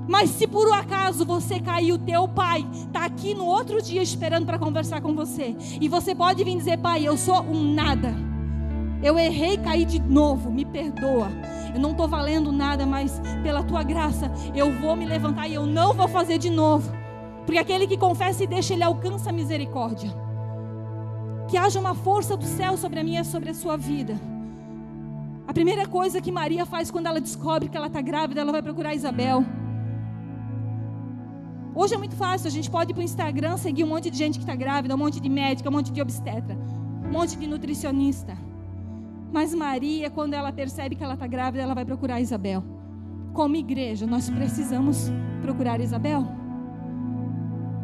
[0.07, 4.03] Mas se por um acaso você cair, o teu pai está aqui no outro dia
[4.03, 5.57] esperando para conversar com você.
[5.81, 8.15] E você pode vir dizer, pai, eu sou um nada.
[9.03, 11.31] Eu errei, caí de novo, me perdoa.
[11.75, 15.67] Eu não estou valendo nada, mas pela tua graça eu vou me levantar e eu
[15.67, 17.04] não vou fazer de novo.
[17.45, 20.11] Porque aquele que confessa e deixa, ele alcança a misericórdia.
[21.49, 24.19] Que haja uma força do céu sobre a minha e sobre a sua vida.
[25.47, 28.63] A primeira coisa que Maria faz quando ela descobre que ela está grávida, ela vai
[28.63, 29.45] procurar Isabel.
[31.75, 34.17] Hoje é muito fácil, a gente pode ir para o Instagram seguir um monte de
[34.17, 36.57] gente que está grávida, um monte de médica, um monte de obstetra,
[37.05, 38.39] um monte de nutricionista.
[39.33, 42.63] Mas Maria, quando ela percebe que ela está grávida, ela vai procurar Isabel.
[43.33, 45.11] Como igreja, nós precisamos
[45.43, 46.44] procurar Isabel.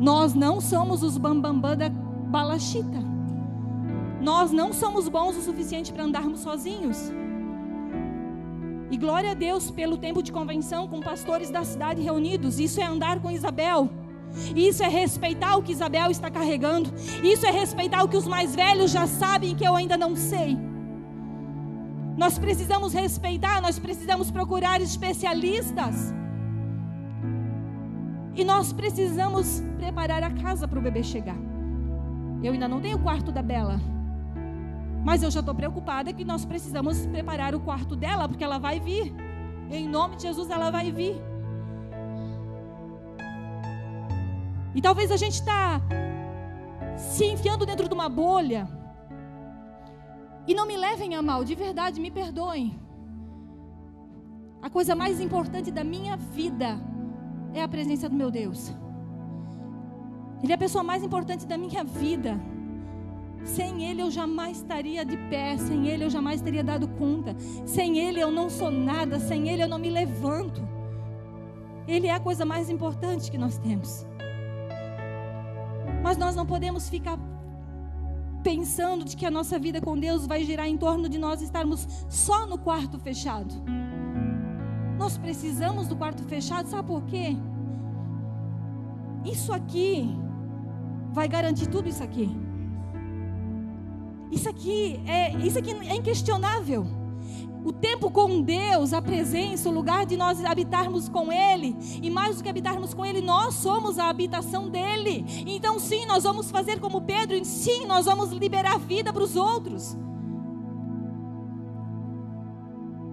[0.00, 2.98] Nós não somos os bambambam bam, bam da balachita.
[4.22, 7.12] Nós não somos bons o suficiente para andarmos sozinhos.
[8.90, 12.58] E glória a Deus pelo tempo de convenção com pastores da cidade reunidos.
[12.58, 13.90] Isso é andar com Isabel.
[14.56, 16.90] Isso é respeitar o que Isabel está carregando.
[17.22, 20.56] Isso é respeitar o que os mais velhos já sabem que eu ainda não sei.
[22.16, 26.14] Nós precisamos respeitar, nós precisamos procurar especialistas.
[28.34, 31.36] E nós precisamos preparar a casa para o bebê chegar.
[32.42, 33.80] Eu ainda não tenho o quarto da Bela.
[35.04, 38.78] Mas eu já estou preocupada que nós precisamos preparar o quarto dela, porque ela vai
[38.78, 39.14] vir.
[39.70, 41.16] Em nome de Jesus, ela vai vir.
[44.74, 45.80] E talvez a gente está
[46.96, 48.68] se enfiando dentro de uma bolha.
[50.46, 52.78] E não me levem a mal, de verdade, me perdoem.
[54.62, 56.78] A coisa mais importante da minha vida
[57.54, 58.72] é a presença do meu Deus.
[60.42, 62.40] Ele é a pessoa mais importante da minha vida.
[63.44, 67.34] Sem Ele eu jamais estaria de pé, sem Ele eu jamais teria dado conta,
[67.64, 70.66] sem Ele eu não sou nada, sem Ele eu não me levanto.
[71.88, 74.06] Ele é a coisa mais importante que nós temos.
[76.02, 77.18] Mas nós não podemos ficar
[78.42, 81.86] pensando de que a nossa vida com Deus vai girar em torno de nós estarmos
[82.08, 83.54] só no quarto fechado.
[85.00, 87.34] Nós precisamos do quarto fechado, sabe por quê?
[89.24, 90.14] Isso aqui
[91.10, 92.28] vai garantir tudo isso aqui.
[94.30, 96.86] Isso aqui é, isso aqui é inquestionável.
[97.64, 102.36] O tempo com Deus, a presença, o lugar de nós habitarmos com Ele, e mais
[102.36, 105.24] do que habitarmos com Ele, nós somos a habitação dEle.
[105.46, 109.96] Então, sim, nós vamos fazer como Pedro, sim, nós vamos liberar vida para os outros.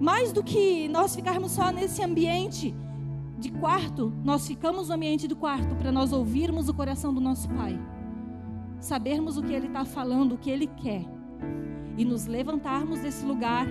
[0.00, 2.74] Mais do que nós ficarmos só nesse ambiente
[3.38, 7.48] de quarto, nós ficamos no ambiente do quarto para nós ouvirmos o coração do nosso
[7.48, 7.78] Pai
[8.80, 11.04] sabermos o que Ele está falando, o que Ele quer,
[11.96, 13.66] e nos levantarmos desse lugar,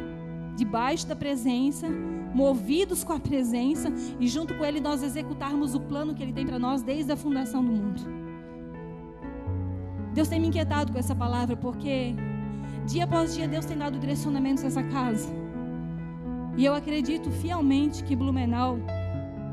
[0.55, 1.87] debaixo da presença,
[2.33, 6.45] movidos com a presença, e junto com Ele nós executarmos o plano que Ele tem
[6.45, 8.01] para nós desde a fundação do mundo.
[10.13, 12.13] Deus tem me inquietado com essa palavra, porque
[12.85, 15.29] dia após dia Deus tem dado direcionamentos a essa casa.
[16.57, 18.77] E eu acredito fielmente que Blumenau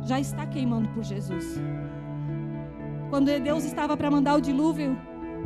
[0.05, 1.61] já está queimando por Jesus.
[3.11, 4.97] Quando Deus estava para mandar o dilúvio,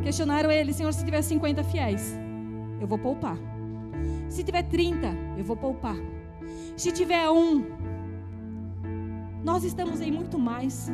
[0.03, 2.17] Questionaram ele, Senhor, se tiver 50 fiéis,
[2.79, 3.37] eu vou poupar.
[4.29, 5.07] Se tiver 30,
[5.37, 5.97] eu vou poupar.
[6.77, 7.65] Se tiver um,
[9.43, 10.89] nós estamos em muito mais.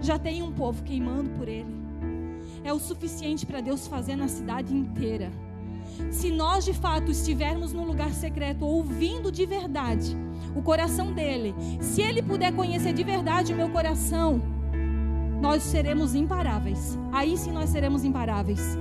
[0.00, 1.76] Já tem um povo queimando por ele.
[2.64, 5.30] É o suficiente para Deus fazer na cidade inteira.
[6.10, 10.16] Se nós de fato estivermos no lugar secreto, ouvindo de verdade
[10.54, 14.40] o coração dele, se ele puder conhecer de verdade o meu coração,
[15.40, 16.98] nós seremos imparáveis.
[17.12, 18.76] Aí sim nós seremos imparáveis.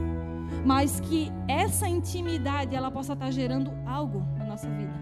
[0.66, 4.94] Mas que essa intimidade ela possa estar gerando algo na nossa vida.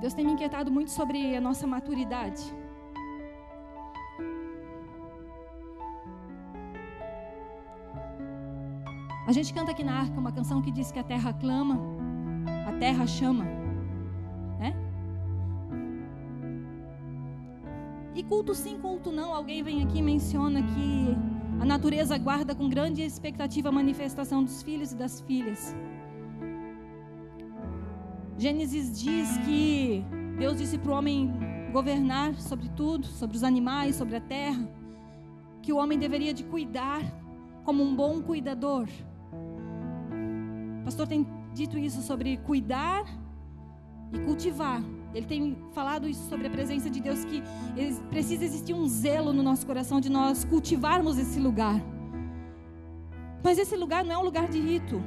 [0.00, 2.42] Deus tem me inquietado muito sobre a nossa maturidade.
[9.26, 11.80] A gente canta aqui na arca uma canção que diz que a terra clama,
[12.66, 13.64] a terra chama.
[18.14, 19.34] E culto sim, culto não.
[19.34, 21.16] Alguém vem aqui e menciona que
[21.60, 25.74] a natureza guarda com grande expectativa a manifestação dos filhos e das filhas.
[28.38, 30.04] Gênesis diz que
[30.38, 31.32] Deus disse para o homem
[31.72, 34.68] governar sobre tudo, sobre os animais, sobre a terra,
[35.60, 37.02] que o homem deveria de cuidar
[37.64, 38.86] como um bom cuidador.
[40.84, 43.06] O pastor tem dito isso sobre cuidar
[44.12, 44.82] e cultivar.
[45.14, 47.42] Ele tem falado isso sobre a presença de Deus, que
[48.10, 51.80] precisa existir um zelo no nosso coração de nós cultivarmos esse lugar.
[53.42, 55.02] Mas esse lugar não é um lugar de rito.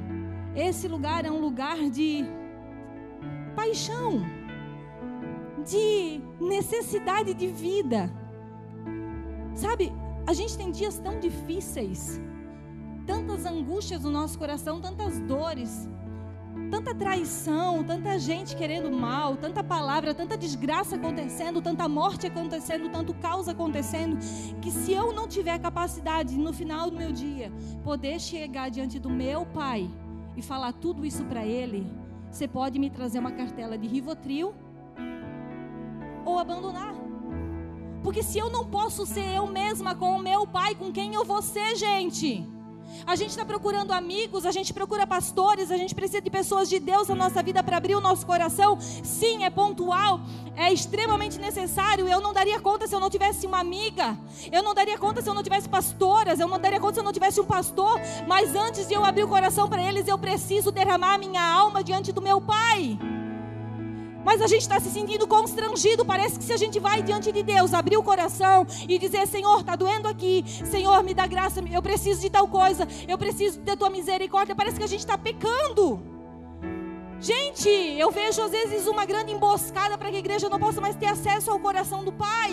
[0.56, 2.24] Esse lugar é um lugar de
[3.54, 4.20] paixão,
[5.64, 8.10] de necessidade de vida.
[9.54, 9.92] Sabe,
[10.26, 12.20] a gente tem dias tão difíceis,
[13.08, 15.88] tantas angústias no nosso coração, tantas dores,
[16.70, 23.14] tanta traição, tanta gente querendo mal, tanta palavra, tanta desgraça acontecendo, tanta morte acontecendo, tanto
[23.14, 24.18] caos acontecendo,
[24.60, 27.50] que se eu não tiver capacidade no final do meu dia
[27.82, 29.90] poder chegar diante do meu pai
[30.36, 31.90] e falar tudo isso para ele,
[32.30, 34.54] você pode me trazer uma cartela de Rivotril
[36.26, 36.94] ou abandonar.
[38.02, 41.24] Porque se eu não posso ser eu mesma com o meu pai, com quem eu
[41.24, 42.57] vou ser, gente?
[43.06, 46.78] A gente está procurando amigos, a gente procura pastores, a gente precisa de pessoas de
[46.78, 48.78] Deus na nossa vida para abrir o nosso coração.
[48.80, 50.20] Sim, é pontual,
[50.56, 52.08] é extremamente necessário.
[52.08, 54.16] Eu não daria conta se eu não tivesse uma amiga,
[54.50, 57.04] eu não daria conta se eu não tivesse pastoras, eu não daria conta se eu
[57.04, 58.00] não tivesse um pastor.
[58.26, 62.12] Mas antes de eu abrir o coração para eles, eu preciso derramar minha alma diante
[62.12, 62.98] do meu Pai.
[64.28, 66.04] Mas a gente está se sentindo constrangido.
[66.04, 69.60] Parece que se a gente vai diante de Deus, abrir o coração e dizer: Senhor,
[69.60, 70.44] está doendo aqui.
[70.70, 71.64] Senhor, me dá graça.
[71.72, 72.86] Eu preciso de tal coisa.
[73.08, 74.54] Eu preciso da tua misericórdia.
[74.54, 76.02] Parece que a gente está pecando.
[77.18, 80.94] Gente, eu vejo às vezes uma grande emboscada para que a igreja não possa mais
[80.94, 82.52] ter acesso ao coração do Pai.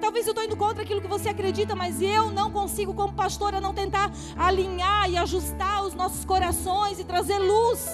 [0.00, 3.60] Talvez eu estou indo contra aquilo que você acredita, mas eu não consigo, como pastora,
[3.60, 7.86] não tentar alinhar e ajustar os nossos corações e trazer luz.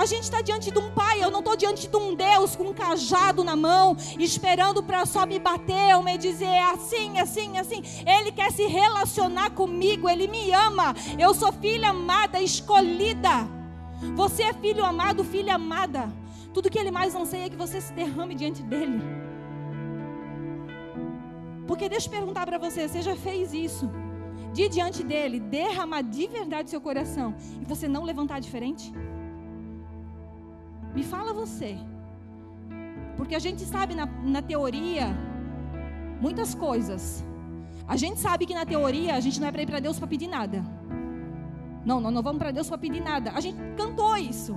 [0.00, 2.68] A gente está diante de um pai, eu não estou diante de um Deus com
[2.68, 7.82] um cajado na mão, esperando para só me bater ou me dizer assim, assim, assim.
[8.06, 10.94] Ele quer se relacionar comigo, ele me ama.
[11.18, 13.46] Eu sou filha amada, escolhida.
[14.16, 16.10] Você é filho amado, filha amada.
[16.54, 19.02] Tudo que ele mais anseia é que você se derrame diante dele.
[21.66, 23.90] Porque deixa eu perguntar para você, você já fez isso?
[24.54, 28.90] De diante dele, derramar de verdade seu coração e você não levantar diferente?
[30.94, 31.78] Me fala você.
[33.16, 35.08] Porque a gente sabe na, na teoria
[36.20, 37.24] muitas coisas.
[37.86, 40.06] A gente sabe que na teoria a gente não é para ir para Deus para
[40.06, 40.64] pedir nada.
[41.84, 43.32] Não, não, não vamos para Deus para pedir nada.
[43.34, 44.56] A gente cantou isso.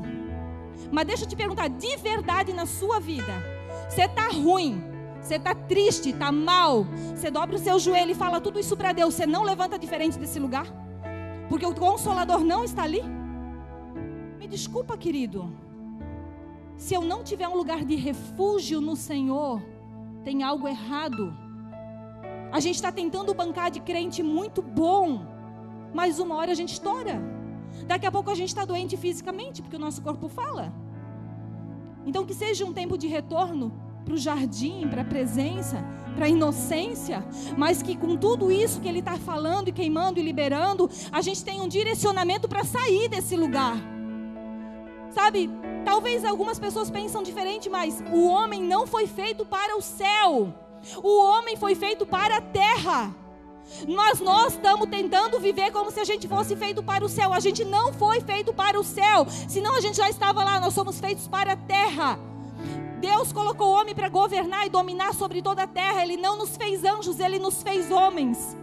[0.91, 3.34] Mas deixa eu te perguntar, de verdade na sua vida,
[3.89, 4.84] você está ruim,
[5.21, 8.91] você está triste, está mal, você dobra o seu joelho e fala tudo isso para
[8.91, 10.67] Deus, você não levanta diferente desse lugar?
[11.47, 13.03] Porque o consolador não está ali?
[14.39, 15.62] Me desculpa, querido.
[16.78, 19.61] Se eu não tiver um lugar de refúgio no Senhor,
[20.24, 21.34] tem algo errado.
[22.51, 25.26] A gente está tentando bancar de crente muito bom,
[25.93, 27.21] mas uma hora a gente estoura.
[27.88, 30.74] Daqui a pouco a gente está doente fisicamente, porque o nosso corpo fala.
[32.05, 33.71] Então, que seja um tempo de retorno
[34.03, 35.84] para o jardim, para a presença,
[36.15, 37.26] para a inocência,
[37.57, 41.43] mas que com tudo isso que Ele está falando e queimando e liberando, a gente
[41.43, 43.78] tenha um direcionamento para sair desse lugar.
[45.14, 45.49] Sabe,
[45.84, 50.53] Talvez algumas pessoas pensam diferente, mas o homem não foi feito para o céu.
[51.03, 53.14] O homem foi feito para a terra.
[53.88, 57.34] Mas nós estamos tentando viver como se a gente fosse feito para o céu.
[57.34, 60.59] A gente não foi feito para o céu, senão a gente já estava lá.
[60.59, 62.20] Nós somos feitos para a terra.
[62.99, 66.03] Deus colocou o homem para governar e dominar sobre toda a terra.
[66.03, 68.57] Ele não nos fez anjos, ele nos fez homens.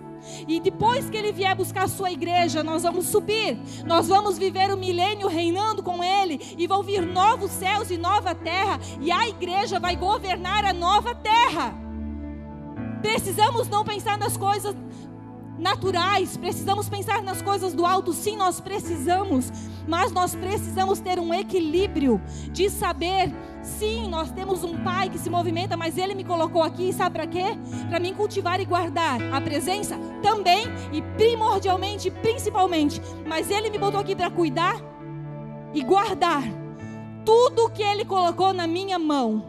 [0.46, 3.58] E depois que ele vier buscar a sua igreja, nós vamos subir.
[3.84, 6.40] Nós vamos viver o milênio reinando com ele.
[6.56, 8.80] E vão vir novos céus e nova terra.
[9.00, 11.74] E a igreja vai governar a nova terra.
[13.02, 14.74] Precisamos não pensar nas coisas
[15.60, 19.52] naturais, precisamos pensar nas coisas do alto, sim, nós precisamos,
[19.86, 23.32] mas nós precisamos ter um equilíbrio de saber
[23.62, 27.26] Sim, nós temos um pai que se movimenta, mas ele me colocou aqui, sabe para
[27.26, 27.44] quê?
[27.88, 33.02] Para mim cultivar e guardar a presença também e primordialmente, principalmente.
[33.26, 34.80] Mas ele me botou aqui para cuidar
[35.74, 36.42] e guardar
[37.24, 39.44] tudo que ele colocou na minha mão.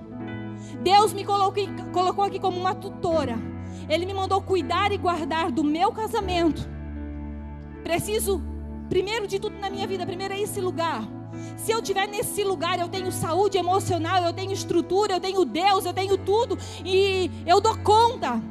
[0.83, 3.39] Deus me colocou, colocou aqui como uma tutora.
[3.91, 6.67] Ele me mandou cuidar e guardar do meu casamento.
[7.83, 8.41] Preciso,
[8.89, 11.07] primeiro de tudo na minha vida, primeiro é esse lugar
[11.57, 15.85] se eu estiver nesse lugar, eu tenho saúde emocional, eu tenho estrutura, eu tenho Deus,
[15.85, 18.41] eu tenho tudo e eu dou conta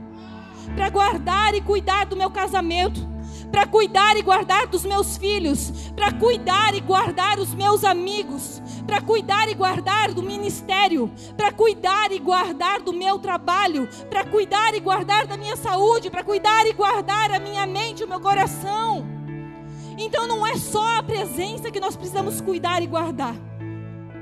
[0.75, 3.01] para guardar e cuidar do meu casamento,
[3.51, 9.01] para cuidar e guardar dos meus filhos, para cuidar e guardar os meus amigos, para
[9.01, 14.81] cuidar e guardar do ministério, para cuidar e guardar do meu trabalho, para cuidar e
[14.81, 19.07] guardar da minha saúde, para cuidar e guardar a minha mente, o meu coração.
[19.99, 23.35] Então não é só a presença que nós precisamos cuidar e guardar.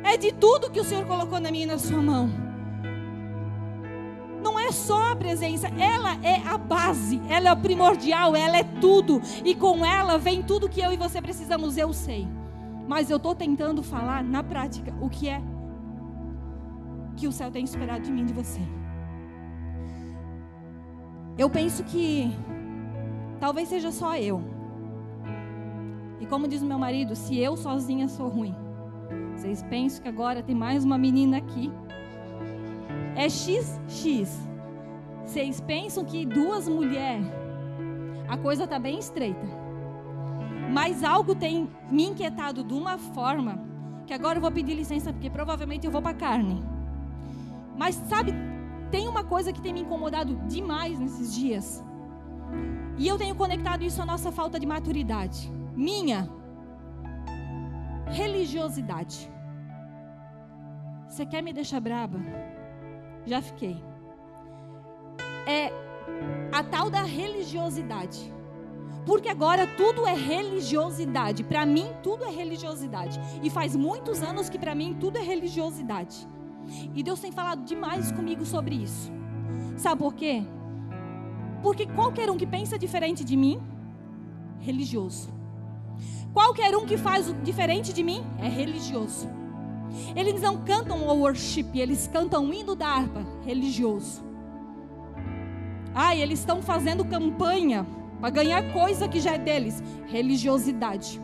[0.02, 2.47] É de tudo que o Senhor colocou na minha e na sua mão.
[4.42, 8.64] Não é só a presença, ela é a base, ela é o primordial, ela é
[8.64, 9.20] tudo.
[9.44, 12.26] E com ela vem tudo que eu e você precisamos, eu sei.
[12.86, 15.42] Mas eu estou tentando falar na prática o que é
[17.16, 18.60] que o céu tem esperado de mim de você.
[21.36, 22.32] Eu penso que
[23.40, 24.42] talvez seja só eu.
[26.20, 28.54] E como diz meu marido, se eu sozinha sou ruim.
[29.36, 31.70] Vocês pensam que agora tem mais uma menina aqui.
[33.18, 34.30] É XX.
[35.24, 37.26] Vocês pensam que duas mulheres,
[38.28, 39.44] a coisa está bem estreita.
[40.72, 43.58] Mas algo tem me inquietado de uma forma
[44.06, 46.62] que agora eu vou pedir licença porque provavelmente eu vou para carne.
[47.76, 48.32] Mas sabe,
[48.92, 51.84] tem uma coisa que tem me incomodado demais nesses dias.
[52.96, 55.52] E eu tenho conectado isso à nossa falta de maturidade.
[55.74, 56.30] Minha
[58.06, 59.28] religiosidade.
[61.08, 62.20] Você quer me deixar braba?
[63.28, 63.76] Já fiquei.
[65.46, 65.70] É
[66.50, 68.32] a tal da religiosidade.
[69.04, 71.44] Porque agora tudo é religiosidade.
[71.44, 73.20] Para mim, tudo é religiosidade.
[73.42, 76.26] E faz muitos anos que para mim tudo é religiosidade.
[76.94, 79.12] E Deus tem falado demais comigo sobre isso.
[79.76, 80.42] Sabe por quê?
[81.62, 83.60] Porque qualquer um que pensa diferente de mim,
[84.58, 85.28] religioso.
[86.32, 89.37] Qualquer um que faz diferente de mim é religioso.
[90.14, 94.22] Eles não cantam o worship, eles cantam o hino da harpa, religioso.
[95.94, 97.86] Ah, eles estão fazendo campanha
[98.20, 101.20] para ganhar coisa que já é deles, religiosidade.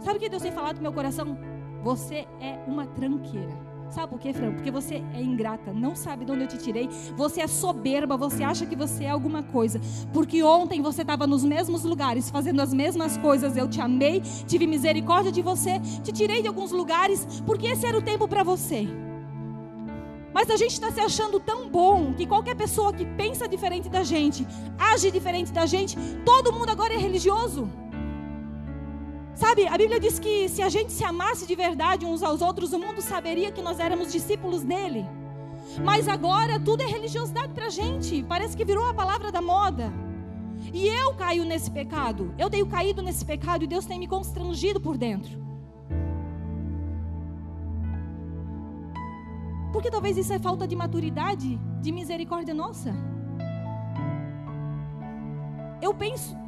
[0.00, 1.36] Sabe o que Deus tem falado no meu coração?
[1.82, 3.69] Você é uma tranqueira.
[3.90, 4.52] Sabe por quê, Fran?
[4.52, 6.88] Porque você é ingrata, não sabe de onde eu te tirei.
[7.16, 9.80] Você é soberba, você acha que você é alguma coisa.
[10.12, 13.56] Porque ontem você estava nos mesmos lugares, fazendo as mesmas coisas.
[13.56, 17.98] Eu te amei, tive misericórdia de você, te tirei de alguns lugares, porque esse era
[17.98, 18.86] o tempo para você.
[20.32, 24.04] Mas a gente está se achando tão bom que qualquer pessoa que pensa diferente da
[24.04, 24.46] gente,
[24.78, 27.68] age diferente da gente, todo mundo agora é religioso.
[29.40, 32.74] Sabe, a Bíblia diz que se a gente se amasse de verdade uns aos outros,
[32.74, 35.06] o mundo saberia que nós éramos discípulos dele.
[35.82, 38.22] Mas agora tudo é religiosidade para a gente.
[38.24, 39.90] Parece que virou a palavra da moda.
[40.74, 42.34] E eu caio nesse pecado.
[42.36, 45.42] Eu tenho caído nesse pecado e Deus tem me constrangido por dentro.
[49.72, 52.94] Porque talvez isso é falta de maturidade, de misericórdia nossa.
[55.80, 56.39] Eu penso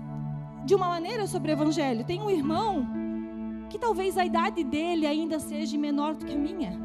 [0.64, 2.04] de uma maneira sobre o Evangelho.
[2.04, 2.86] Tem um irmão
[3.68, 6.78] que talvez a idade dele ainda seja menor do que a minha.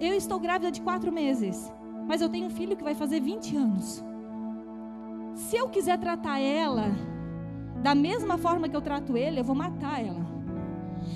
[0.00, 1.72] Eu estou grávida de quatro meses,
[2.06, 4.04] mas eu tenho um filho que vai fazer 20 anos.
[5.34, 6.90] Se eu quiser tratar ela
[7.82, 10.26] da mesma forma que eu trato ele, eu vou matar ela.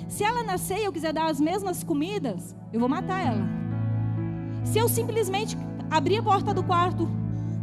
[0.07, 3.45] Se ela nascer e eu quiser dar as mesmas comidas, eu vou matar ela.
[4.63, 5.57] Se eu simplesmente
[5.89, 7.07] abrir a porta do quarto,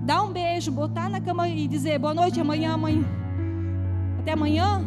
[0.02, 3.04] dar um beijo, botar na cama e dizer boa noite, amanhã, mãe,
[4.24, 4.82] até amanhã,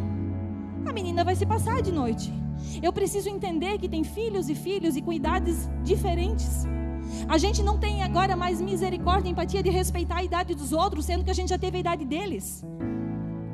[0.83, 2.33] a menina vai se passar de noite.
[2.81, 6.65] Eu preciso entender que tem filhos e filhos e cuidados diferentes.
[7.29, 11.23] A gente não tem agora mais misericórdia empatia de respeitar a idade dos outros, sendo
[11.23, 12.65] que a gente já teve a idade deles.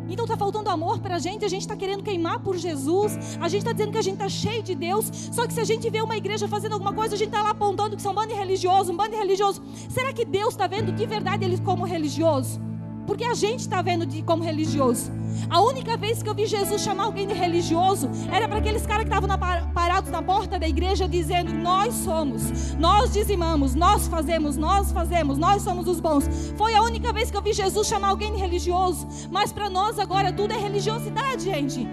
[0.07, 3.49] Então está faltando amor para a gente, a gente está querendo queimar por Jesus, a
[3.49, 5.89] gente está dizendo que a gente está cheio de Deus, só que se a gente
[5.89, 8.33] vê uma igreja fazendo alguma coisa, a gente está lá apontando que são um bando
[8.33, 9.61] religioso, um bando religioso.
[9.89, 12.61] Será que Deus está vendo de verdade eles como religioso?
[13.05, 15.11] Porque a gente está vendo de, como religioso.
[15.49, 19.03] A única vez que eu vi Jesus chamar alguém de religioso era para aqueles caras
[19.03, 19.29] que estavam
[19.73, 25.61] parados na porta da igreja dizendo: Nós somos, nós dizimamos, nós fazemos, nós fazemos, nós
[25.61, 26.27] somos os bons.
[26.55, 29.07] Foi a única vez que eu vi Jesus chamar alguém de religioso.
[29.29, 31.87] Mas para nós agora tudo é religiosidade, gente.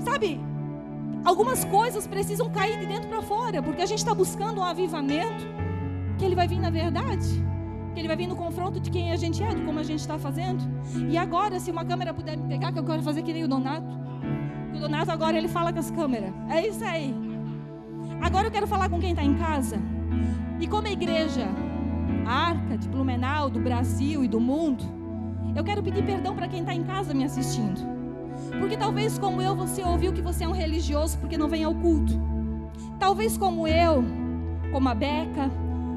[0.00, 0.40] Sabe?
[1.24, 5.44] Algumas coisas precisam cair de dentro para fora, porque a gente está buscando um avivamento
[6.18, 7.44] que ele vai vir na verdade
[7.96, 10.00] que ele vai vir no confronto de quem a gente é, de como a gente
[10.00, 10.62] está fazendo.
[11.08, 13.48] E agora, se uma câmera puder me pegar, que eu quero fazer que nem o
[13.48, 13.86] Donato.
[14.74, 16.30] O Donato agora ele fala com as câmeras.
[16.50, 17.14] É isso aí.
[18.20, 19.78] Agora eu quero falar com quem está em casa.
[20.60, 21.48] E como a igreja,
[22.26, 24.84] a arca de Blumenau, do Brasil e do mundo,
[25.56, 27.80] eu quero pedir perdão para quem está em casa me assistindo.
[28.60, 31.74] Porque talvez como eu, você ouviu que você é um religioso porque não vem ao
[31.74, 32.12] culto.
[32.98, 34.04] Talvez como eu,
[34.70, 35.50] como a Beca,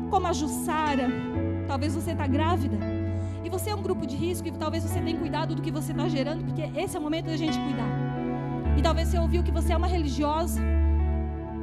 [0.10, 1.10] como a Jussara,
[1.70, 2.80] Talvez você está grávida.
[3.44, 5.92] E você é um grupo de risco e talvez você tenha cuidado do que você
[5.92, 7.88] está gerando, porque esse é o momento da gente cuidar.
[8.76, 10.60] E talvez você ouviu que você é uma religiosa.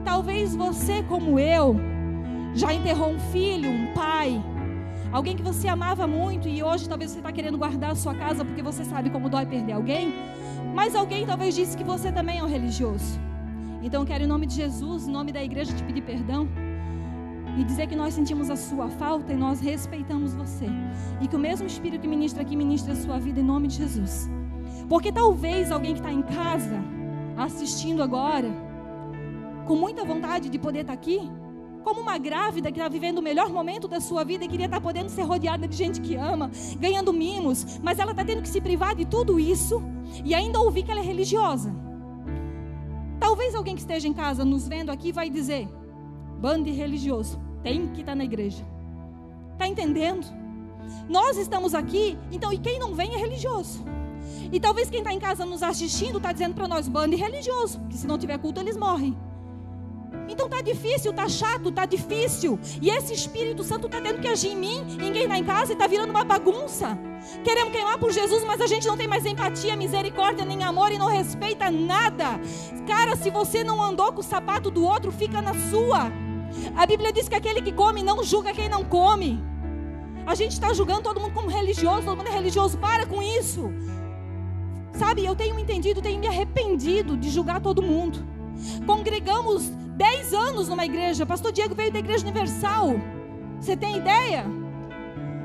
[0.04, 1.74] Talvez você, como eu,
[2.54, 4.40] já enterrou um filho, um pai,
[5.12, 8.44] alguém que você amava muito e hoje talvez você está querendo guardar a sua casa
[8.44, 10.14] porque você sabe como dói perder alguém.
[10.72, 13.18] Mas alguém talvez disse que você também é um religioso.
[13.82, 16.48] Então eu quero, em nome de Jesus, em nome da igreja, te pedir perdão
[17.56, 20.66] e dizer que nós sentimos a sua falta e nós respeitamos você.
[21.20, 23.76] E que o mesmo Espírito que ministra aqui ministra a sua vida em nome de
[23.76, 24.28] Jesus.
[24.88, 26.82] Porque talvez alguém que está em casa,
[27.36, 28.50] assistindo agora,
[29.66, 31.30] com muita vontade de poder estar tá aqui,
[31.82, 34.78] como uma grávida que está vivendo o melhor momento da sua vida e queria estar
[34.78, 38.48] tá podendo ser rodeada de gente que ama, ganhando mimos, mas ela está tendo que
[38.48, 39.82] se privar de tudo isso
[40.24, 41.74] e ainda ouvir que ela é religiosa.
[43.18, 45.68] Talvez alguém que esteja em casa nos vendo aqui vai dizer:
[46.40, 48.64] bando religioso, tem que estar tá na igreja.
[49.54, 50.24] Está entendendo?
[51.08, 53.84] Nós estamos aqui, então, e quem não vem é religioso.
[54.52, 57.96] E talvez quem está em casa nos assistindo está dizendo para nós, bando religioso, que
[57.96, 59.16] se não tiver culto eles morrem.
[60.28, 62.56] Então tá difícil, tá chato, tá difícil.
[62.80, 65.76] E esse Espírito Santo tá tendo que agir em mim, ninguém está em casa e
[65.76, 66.96] tá virando uma bagunça.
[67.42, 70.98] Queremos queimar por Jesus, mas a gente não tem mais empatia, misericórdia, nem amor e
[70.98, 72.40] não respeita nada.
[72.86, 76.25] Cara, se você não andou com o sapato do outro, fica na sua.
[76.76, 79.42] A Bíblia diz que aquele que come não julga quem não come.
[80.26, 82.78] A gente está julgando todo mundo como religioso, todo mundo é religioso.
[82.78, 83.70] Para com isso.
[84.92, 88.18] Sabe, eu tenho entendido, tenho me arrependido de julgar todo mundo.
[88.86, 91.26] Congregamos 10 anos numa igreja.
[91.26, 92.94] Pastor Diego veio da Igreja Universal.
[93.60, 94.44] Você tem ideia?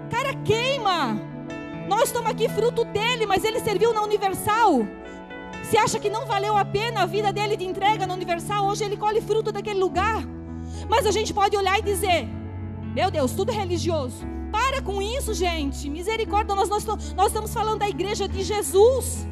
[0.10, 1.20] Cara, queima.
[1.88, 4.86] Nós estamos aqui fruto dele, mas ele serviu na Universal.
[5.64, 8.68] Você acha que não valeu a pena a vida dele de entrega na Universal?
[8.68, 10.24] Hoje ele colhe fruto daquele lugar.
[10.90, 12.28] Mas a gente pode olhar e dizer:
[12.96, 14.26] Meu Deus, tudo é religioso.
[14.52, 15.90] Para com isso, gente.
[15.90, 19.28] Misericórdia, nós, nós, nós estamos falando da igreja de Jesus.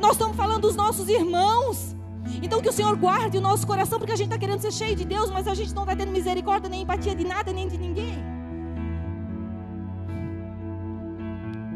[0.00, 1.94] Nós estamos falando dos nossos irmãos.
[2.42, 4.96] Então que o Senhor guarde o nosso coração, porque a gente está querendo ser cheio
[4.96, 7.76] de Deus, mas a gente não está tendo misericórdia, nem empatia de nada, nem de
[7.76, 8.14] ninguém.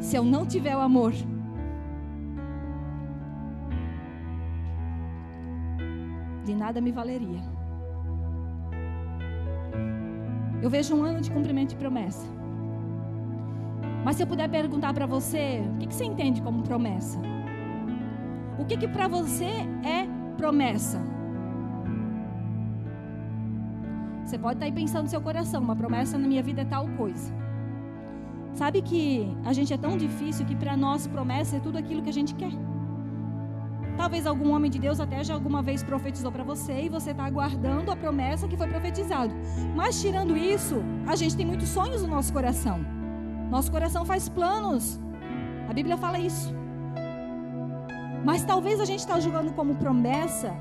[0.01, 1.13] Se eu não tiver o amor,
[6.45, 7.43] de nada me valeria.
[10.63, 12.27] Eu vejo um ano de cumprimento de promessa.
[14.05, 17.19] Mas se eu puder perguntar para você, o que, que você entende como promessa?
[18.59, 19.51] O que, que para você
[19.85, 21.01] é promessa?
[24.25, 26.65] Você pode estar tá aí pensando no seu coração, uma promessa na minha vida é
[26.65, 27.33] tal coisa.
[28.55, 32.09] Sabe que a gente é tão difícil que para nós promessa é tudo aquilo que
[32.09, 32.53] a gente quer.
[33.97, 37.25] Talvez algum homem de Deus até já alguma vez profetizou para você e você está
[37.25, 39.33] aguardando a promessa que foi profetizado.
[39.75, 42.81] Mas tirando isso, a gente tem muitos sonhos no nosso coração.
[43.51, 45.01] Nosso coração faz planos.
[45.69, 46.55] A Bíblia fala isso.
[48.25, 50.53] Mas talvez a gente está julgando como promessa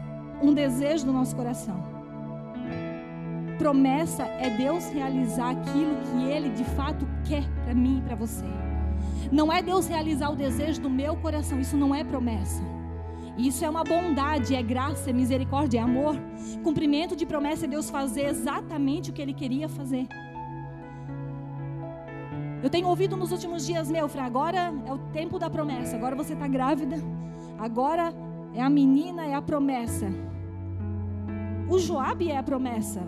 [0.42, 1.84] um desejo do nosso coração.
[3.58, 8.46] Promessa é Deus realizar aquilo que Ele de fato quer para mim e para você.
[9.32, 12.75] Não é Deus realizar o desejo do meu coração, isso não é promessa.
[13.38, 16.16] Isso é uma bondade, é graça, é misericórdia, é amor.
[16.64, 20.08] Cumprimento de promessa é Deus fazer exatamente o que Ele queria fazer.
[22.64, 26.16] Eu tenho ouvido nos últimos dias, meu, Fran, agora é o tempo da promessa, agora
[26.16, 26.98] você está grávida,
[27.58, 28.14] Agora
[28.54, 30.08] é a menina, é a promessa.
[31.70, 33.02] O Joabe é a promessa.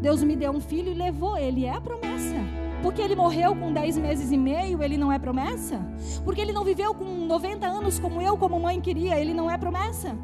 [0.00, 2.34] Deus me deu um filho e levou ele, é a promessa.
[2.82, 5.80] Porque ele morreu com 10 meses e meio, ele não é promessa?
[6.24, 9.56] Porque ele não viveu com 90 anos como eu, como mãe queria, ele não é
[9.56, 10.16] promessa?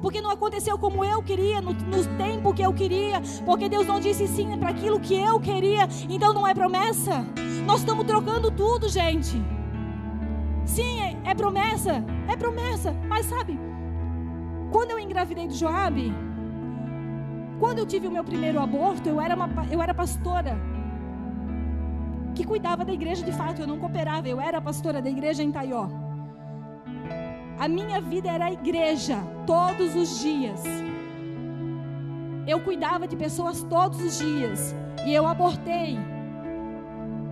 [0.00, 4.00] Porque não aconteceu como eu queria, no, no tempo que eu queria, porque Deus não
[4.00, 7.24] disse sim para aquilo que eu queria, então não é promessa?
[7.66, 9.36] Nós estamos trocando tudo, gente.
[10.64, 12.94] Sim, é, é promessa, é promessa.
[13.08, 13.58] Mas sabe,
[14.70, 16.12] quando eu engravidei do Joabe,
[17.58, 20.58] quando eu tive o meu primeiro aborto, eu era, uma, eu era pastora
[22.34, 25.52] que cuidava da igreja de fato, eu não cooperava, eu era pastora da igreja em
[25.52, 25.88] Taió.
[27.58, 30.62] A minha vida era a igreja todos os dias.
[32.46, 34.74] Eu cuidava de pessoas todos os dias.
[35.06, 35.98] E eu abortei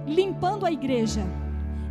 [0.07, 1.23] limpando a igreja.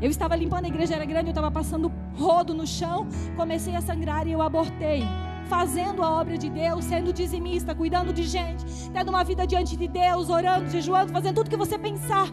[0.01, 3.81] Eu estava limpando a igreja, era grande, eu estava passando rodo no chão, comecei a
[3.81, 5.03] sangrar e eu abortei.
[5.49, 9.87] Fazendo a obra de Deus, sendo dizimista, cuidando de gente, tendo uma vida diante de
[9.87, 12.27] Deus, orando, jejuando, fazendo tudo que você pensar,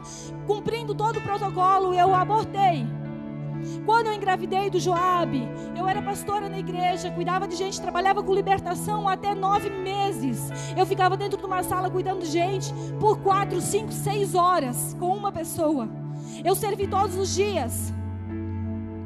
[0.46, 2.86] cumprindo todo o protocolo, eu abortei.
[3.86, 8.34] Quando eu engravidei do Joabe, eu era pastora na igreja, cuidava de gente, trabalhava com
[8.34, 10.50] libertação até nove meses.
[10.76, 15.16] Eu ficava dentro de uma sala cuidando de gente por quatro, cinco, seis horas com
[15.16, 15.88] uma pessoa.
[16.44, 17.94] Eu servi todos os dias.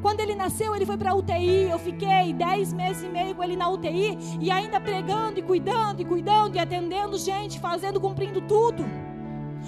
[0.01, 1.69] Quando ele nasceu, ele foi para UTI.
[1.69, 6.01] Eu fiquei dez meses e meio com ele na UTI e ainda pregando e cuidando
[6.01, 8.83] e cuidando e atendendo gente, fazendo, cumprindo tudo.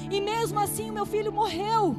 [0.10, 1.96] E mesmo assim, o meu filho morreu.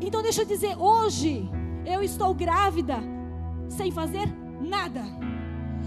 [0.00, 1.48] Então, deixa eu dizer, hoje
[1.86, 2.96] Eu estou grávida
[3.68, 4.26] sem fazer
[4.60, 5.04] nada.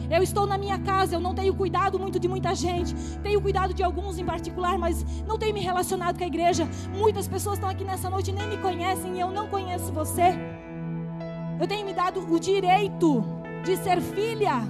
[0.10, 3.74] Eu estou na minha casa, eu não tenho cuidado muito de muita gente, tenho cuidado
[3.74, 6.68] de alguns em particular, mas não tenho me relacionado com a igreja.
[6.95, 10.38] Muitas pessoas estão aqui nessa noite e nem me conhecem e eu não conheço você.
[11.60, 13.24] Eu tenho me dado o direito
[13.64, 14.62] de ser filha.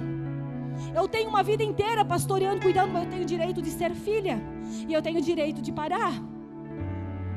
[0.94, 4.42] Eu tenho uma vida inteira pastoreando, cuidando, mas eu tenho o direito de ser filha.
[4.88, 6.12] E eu tenho o direito de parar.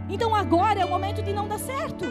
[0.10, 2.06] Então agora é o momento de não dar certo.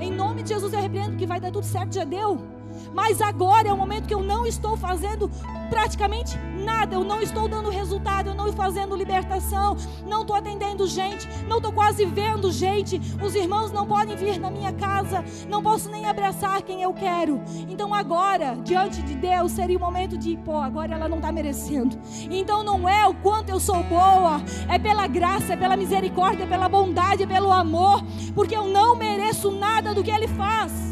[0.00, 2.61] Em nome de Jesus eu repreendo que vai dar tudo certo, já deu.
[2.94, 5.30] Mas agora é o momento que eu não estou fazendo
[5.72, 9.74] praticamente nada, eu não estou dando resultado, eu não estou fazendo libertação,
[10.06, 14.50] não estou atendendo gente, não estou quase vendo gente, os irmãos não podem vir na
[14.50, 17.40] minha casa, não posso nem abraçar quem eu quero.
[17.68, 21.98] Então agora, diante de Deus, seria o momento de, pô, agora ela não está merecendo.
[22.30, 26.46] Então não é o quanto eu sou boa, é pela graça, é pela misericórdia, é
[26.46, 28.02] pela bondade, é pelo amor,
[28.34, 30.91] porque eu não mereço nada do que Ele faz.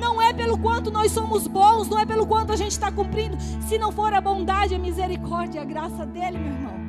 [0.00, 3.36] Não é pelo quanto nós somos bons, não é pelo quanto a gente está cumprindo.
[3.68, 6.80] Se não for a bondade, a misericórdia, a graça dele, meu irmão.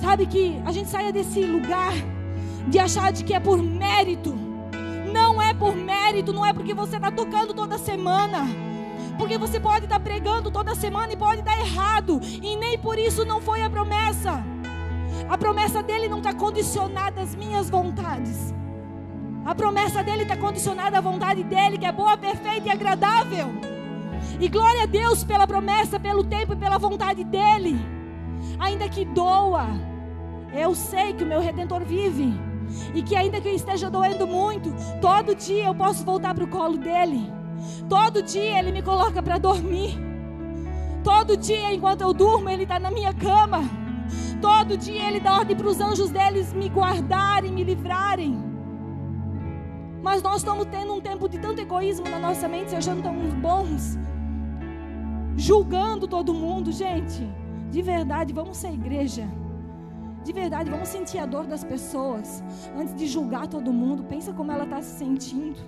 [0.00, 1.92] Sabe que a gente saia desse lugar
[2.68, 4.34] de achar de que é por mérito.
[5.12, 8.46] Não é por mérito, não é porque você está tocando toda semana.
[9.16, 12.20] Porque você pode estar tá pregando toda semana e pode dar errado.
[12.22, 14.44] E nem por isso não foi a promessa.
[15.28, 18.52] A promessa dele não está condicionada às minhas vontades.
[19.46, 23.46] A promessa dele está condicionada à vontade dele, que é boa, perfeita e agradável.
[24.40, 27.78] E glória a Deus pela promessa, pelo tempo e pela vontade dele.
[28.58, 29.68] Ainda que doa,
[30.52, 32.34] eu sei que o meu redentor vive.
[32.92, 36.48] E que ainda que eu esteja doendo muito, todo dia eu posso voltar para o
[36.48, 37.32] colo dele.
[37.88, 39.96] Todo dia ele me coloca para dormir.
[41.04, 43.60] Todo dia, enquanto eu durmo, ele está na minha cama.
[44.40, 48.45] Todo dia ele dá ordem para os anjos deles me guardarem, me livrarem.
[50.06, 53.14] Mas nós estamos tendo um tempo de tanto egoísmo na nossa mente, se achando tão
[53.46, 53.98] bons,
[55.36, 57.22] julgando todo mundo, gente.
[57.72, 59.24] De verdade, vamos ser igreja.
[60.22, 62.28] De verdade, vamos sentir a dor das pessoas.
[62.80, 65.58] Antes de julgar todo mundo, pensa como ela está se sentindo.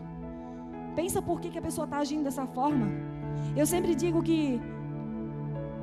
[0.94, 2.86] Pensa por que, que a pessoa está agindo dessa forma.
[3.56, 4.62] Eu sempre digo que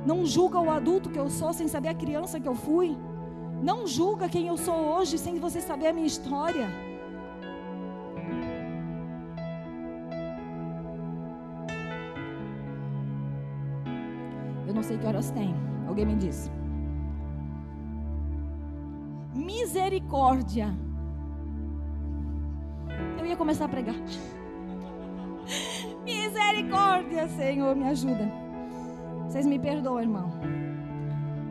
[0.06, 2.96] não julga o adulto que eu sou sem saber a criança que eu fui.
[3.62, 6.68] Não julga quem eu sou hoje sem você saber a minha história.
[14.76, 15.54] Não sei que horas tem.
[15.88, 16.50] Alguém me disse.
[19.34, 20.72] Misericórdia.
[23.18, 23.94] Eu ia começar a pregar.
[26.04, 28.30] Misericórdia, Senhor, me ajuda.
[29.24, 30.30] Vocês me perdoam, irmão.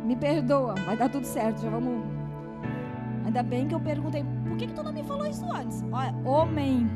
[0.06, 1.62] Me perdoa, vai dar tudo certo.
[1.62, 2.06] Já vamos.
[3.26, 5.84] Ainda bem que eu perguntei, por que, que tu não me falou isso antes?
[5.92, 6.88] Olha, homem.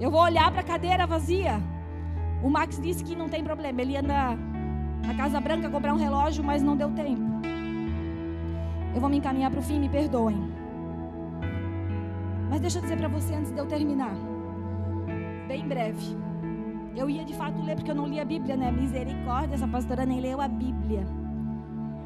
[0.00, 1.62] Eu vou olhar para a cadeira vazia.
[2.44, 3.80] O Max disse que não tem problema.
[3.80, 4.36] Ele anda
[5.06, 7.22] na Casa Branca comprar um relógio, mas não deu tempo.
[8.94, 10.52] Eu vou me encaminhar para o fim, me perdoem.
[12.50, 14.14] Mas deixa eu dizer para você antes de eu terminar.
[15.48, 16.18] Bem breve.
[16.94, 18.70] Eu ia de fato ler porque eu não li a Bíblia, né?
[18.70, 21.06] Misericórdia, essa pastora nem leu a Bíblia.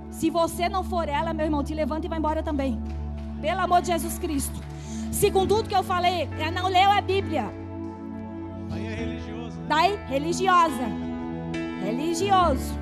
[0.08, 2.80] Se você não for ela, meu irmão, te levanta e vai embora também.
[3.40, 4.58] Pelo amor de Jesus Cristo.
[5.10, 7.52] Segundo tudo que eu falei, ela não leu a Bíblia.
[9.68, 10.88] Daí religiosa,
[11.84, 12.78] religioso.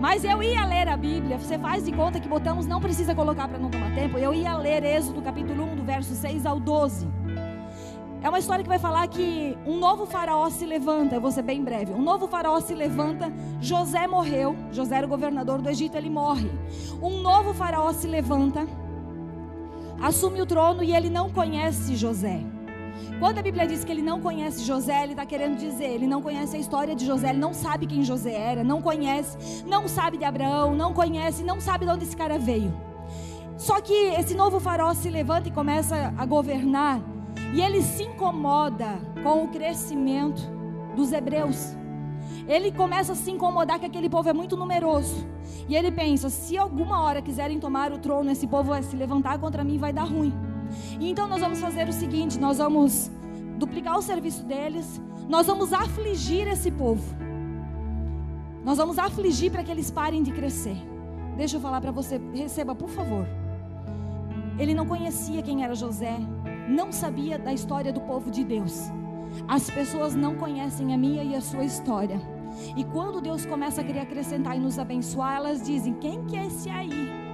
[0.00, 3.46] Mas eu ia ler a Bíblia, você faz de conta que botamos, não precisa colocar
[3.48, 4.16] para não tomar tempo.
[4.16, 7.06] Eu ia ler Êxodo capítulo 1, do verso 6 ao 12.
[8.22, 11.42] É uma história que vai falar que um novo faraó se levanta, eu vou ser
[11.42, 11.92] bem breve.
[11.92, 16.50] Um novo faraó se levanta, José morreu, José era o governador do Egito, ele morre.
[17.02, 18.66] Um novo faraó se levanta,
[20.00, 22.40] assume o trono e ele não conhece José.
[23.18, 26.22] Quando a Bíblia diz que ele não conhece José, ele está querendo dizer, ele não
[26.22, 30.18] conhece a história de José, ele não sabe quem José era, não conhece, não sabe
[30.18, 32.72] de Abraão, não conhece, não sabe de onde esse cara veio.
[33.56, 37.00] Só que esse novo farol se levanta e começa a governar,
[37.52, 40.42] e ele se incomoda com o crescimento
[40.94, 41.76] dos hebreus.
[42.46, 45.26] Ele começa a se incomodar que aquele povo é muito numeroso.
[45.68, 49.38] E ele pensa: se alguma hora quiserem tomar o trono, esse povo vai se levantar
[49.38, 50.32] contra mim, vai dar ruim.
[51.00, 53.10] Então nós vamos fazer o seguinte: nós vamos
[53.58, 57.02] duplicar o serviço deles, nós vamos afligir esse povo.
[58.64, 60.76] Nós vamos afligir para que eles parem de crescer.
[61.36, 63.26] Deixa eu falar para você, receba, por favor.
[64.58, 66.18] Ele não conhecia quem era José,
[66.68, 68.90] não sabia da história do povo de Deus.
[69.46, 72.20] As pessoas não conhecem a minha e a sua história.
[72.76, 76.46] E quando Deus começa a querer acrescentar e nos abençoar, elas dizem: Quem que é
[76.46, 77.27] esse aí?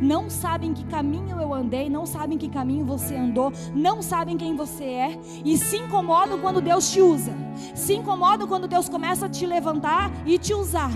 [0.00, 4.56] Não sabem que caminho eu andei, não sabem que caminho você andou, não sabem quem
[4.56, 7.32] você é e se incomodam quando Deus te usa,
[7.74, 10.90] se incomodam quando Deus começa a te levantar e te usar.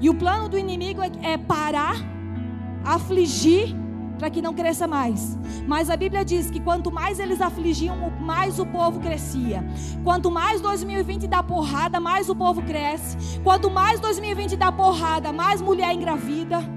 [0.00, 1.96] E o plano do inimigo é, é parar,
[2.84, 3.74] afligir
[4.18, 5.36] para que não cresça mais.
[5.66, 9.64] Mas a Bíblia diz que quanto mais eles afligiam, mais o povo crescia.
[10.04, 13.40] Quanto mais 2020 dá porrada, mais o povo cresce.
[13.42, 16.75] Quanto mais 2020 dá porrada, mais mulher engravida.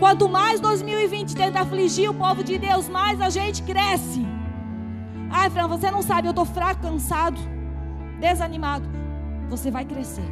[0.00, 4.26] Quanto mais 2020 tenta afligir o povo de Deus, mais a gente cresce.
[5.30, 7.38] Ai, Fran, você não sabe, eu estou fraco, cansado,
[8.18, 8.88] desanimado.
[9.50, 10.24] Você vai crescer.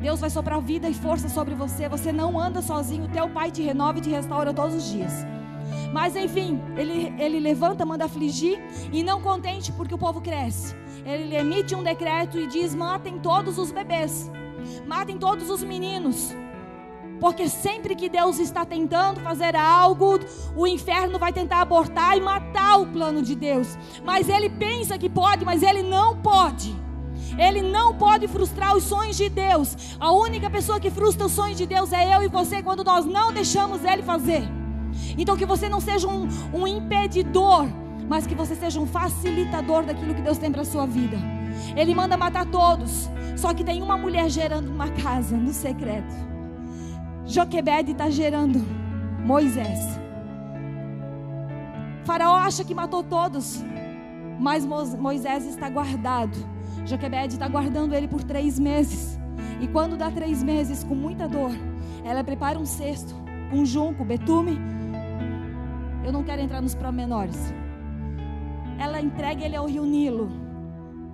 [0.00, 1.90] Deus vai soprar vida e força sobre você.
[1.90, 3.06] Você não anda sozinho.
[3.08, 5.12] Teu pai te renova e te restaura todos os dias.
[5.92, 8.58] Mas enfim, ele, ele levanta, manda afligir,
[8.90, 10.74] e não contente porque o povo cresce.
[11.04, 14.30] Ele emite um decreto e diz: matem todos os bebês,
[14.86, 16.34] matem todos os meninos.
[17.22, 20.18] Porque sempre que Deus está tentando fazer algo,
[20.56, 23.78] o inferno vai tentar abortar e matar o plano de Deus.
[24.04, 26.74] Mas ele pensa que pode, mas ele não pode.
[27.38, 29.96] Ele não pode frustrar os sonhos de Deus.
[30.00, 33.06] A única pessoa que frustra os sonhos de Deus é eu e você quando nós
[33.06, 34.42] não deixamos ele fazer.
[35.16, 37.68] Então que você não seja um, um impedidor,
[38.08, 41.18] mas que você seja um facilitador daquilo que Deus tem para a sua vida.
[41.76, 43.08] Ele manda matar todos.
[43.36, 46.31] Só que tem uma mulher gerando uma casa no secreto.
[47.26, 48.58] Joquebede está gerando
[49.24, 50.00] Moisés.
[52.04, 53.64] Faraó acha que matou todos,
[54.38, 56.36] mas Moisés está guardado.
[56.84, 59.18] Joquebede está guardando ele por três meses.
[59.60, 61.52] E quando dá três meses, com muita dor,
[62.04, 63.14] ela prepara um cesto,
[63.52, 64.72] um junco, betume
[66.04, 67.54] eu não quero entrar nos promenores.
[68.78, 70.30] Ela entrega ele ao rio Nilo.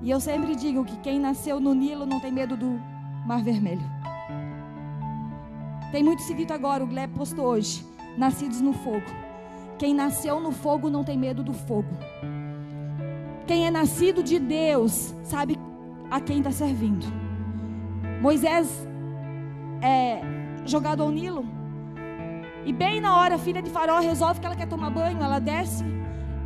[0.02, 2.80] E eu sempre digo que quem nasceu no Nilo não tem medo do
[3.26, 3.82] Mar Vermelho.
[5.90, 7.84] Tem muito se dito agora, o Gleb postou hoje.
[8.16, 9.06] Nascidos no fogo.
[9.78, 11.96] Quem nasceu no fogo não tem medo do fogo.
[13.46, 15.56] Quem é nascido de Deus sabe
[16.10, 17.06] a quem está servindo.
[18.20, 18.86] Moisés
[19.80, 20.20] é
[20.66, 21.58] jogado ao Nilo
[22.68, 25.38] e bem na hora, a filha de Faraó resolve que ela quer tomar banho, ela
[25.38, 25.82] desce,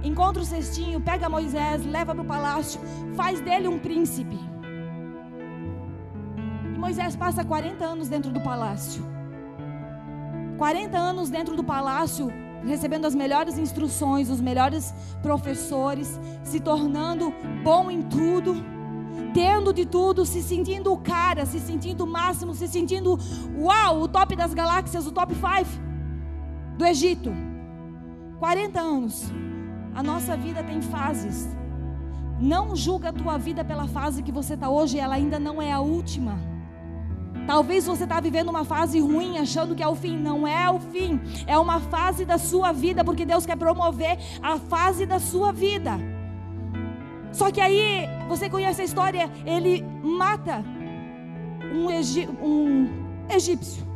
[0.04, 2.80] encontra o cestinho, pega Moisés, leva para o palácio,
[3.16, 4.38] faz dele um príncipe.
[6.64, 9.11] E Moisés passa 40 anos dentro do palácio.
[10.62, 12.32] 40 anos dentro do palácio,
[12.64, 17.34] recebendo as melhores instruções, os melhores professores, se tornando
[17.64, 18.54] bom em tudo,
[19.34, 23.18] tendo de tudo, se sentindo o cara, se sentindo o máximo, se sentindo
[23.58, 25.48] uau, o top das galáxias, o top 5
[26.78, 27.32] do Egito.
[28.38, 29.32] 40 anos.
[29.96, 31.48] A nossa vida tem fases.
[32.40, 35.72] Não julga a tua vida pela fase que você está hoje, ela ainda não é
[35.72, 36.51] a última.
[37.46, 40.16] Talvez você está vivendo uma fase ruim, achando que é o fim.
[40.16, 41.20] Não é o fim.
[41.46, 45.98] É uma fase da sua vida, porque Deus quer promover a fase da sua vida.
[47.32, 50.64] Só que aí, você conhece a história, ele mata
[51.72, 51.86] um,
[52.46, 52.88] um
[53.28, 53.92] egípcio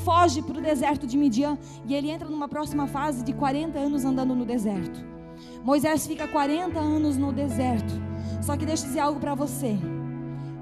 [0.00, 4.04] foge para o deserto de Midian e ele entra numa próxima fase de 40 anos
[4.04, 5.04] andando no deserto.
[5.62, 7.92] Moisés fica 40 anos no deserto.
[8.42, 9.78] Só que deixa eu dizer algo para você.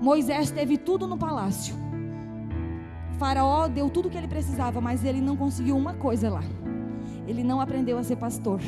[0.01, 1.75] Moisés teve tudo no palácio.
[3.19, 6.43] Faraó deu tudo o que ele precisava, mas ele não conseguiu uma coisa lá.
[7.27, 8.61] Ele não aprendeu a ser pastor.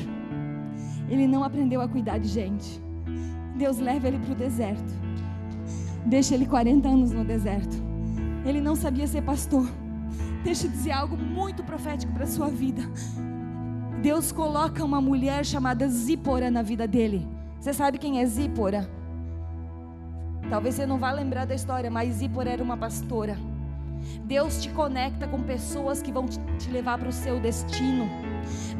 [1.08, 2.82] Ele não aprendeu a cuidar de gente.
[3.56, 4.92] Deus leva ele para o deserto.
[6.04, 7.76] Deixa ele 40 anos no deserto.
[8.44, 9.66] Ele não sabia ser pastor.
[10.42, 12.82] Deixa eu dizer algo muito profético para a sua vida.
[14.02, 17.28] Deus coloca uma mulher chamada Zípora na vida dele.
[17.60, 18.90] Você sabe quem é Zípora?
[20.48, 23.36] Talvez você não vá lembrar da história, mas Zípora era uma pastora.
[24.24, 28.29] Deus te conecta com pessoas que vão te levar para o seu destino.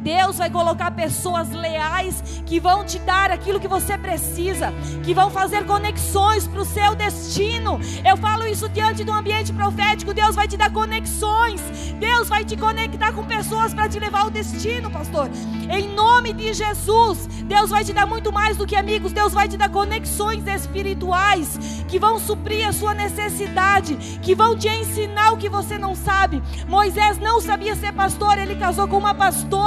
[0.01, 5.29] Deus vai colocar pessoas leais que vão te dar aquilo que você precisa, que vão
[5.29, 7.79] fazer conexões para o seu destino.
[8.03, 10.13] Eu falo isso diante do ambiente profético.
[10.13, 11.61] Deus vai te dar conexões.
[11.99, 15.29] Deus vai te conectar com pessoas para te levar ao destino, pastor.
[15.69, 19.13] Em nome de Jesus, Deus vai te dar muito mais do que amigos.
[19.13, 24.67] Deus vai te dar conexões espirituais que vão suprir a sua necessidade, que vão te
[24.67, 26.41] ensinar o que você não sabe.
[26.67, 29.60] Moisés não sabia ser pastor, ele casou com uma pastora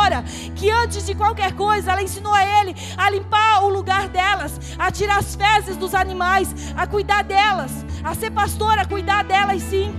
[0.54, 4.90] que antes de qualquer coisa ela ensinou a ele a limpar o lugar delas, a
[4.90, 9.94] tirar as fezes dos animais, a cuidar delas, a ser pastor, a cuidar delas sim.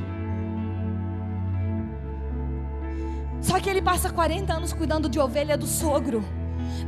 [3.41, 6.25] Só que ele passa 40 anos cuidando de ovelha do sogro.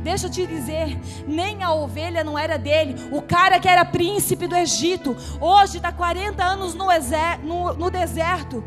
[0.02, 2.94] Deixa eu te dizer, nem a ovelha não era dele.
[3.12, 6.86] O cara que era príncipe do Egito, hoje está 40 anos no,
[7.42, 8.64] no, no deserto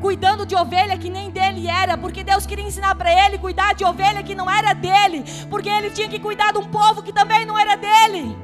[0.00, 3.84] cuidando de ovelha que nem dele era, porque Deus queria ensinar para ele cuidar de
[3.84, 7.46] ovelha que não era dele, porque ele tinha que cuidar de um povo que também
[7.46, 8.36] não era dele.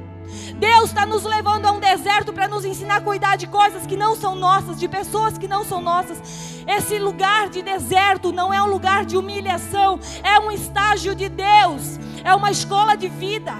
[0.55, 3.97] Deus está nos levando a um deserto para nos ensinar a cuidar de coisas que
[3.97, 6.21] não são nossas, de pessoas que não são nossas.
[6.67, 11.99] Esse lugar de deserto não é um lugar de humilhação, é um estágio de Deus,
[12.23, 13.53] é uma escola de vida.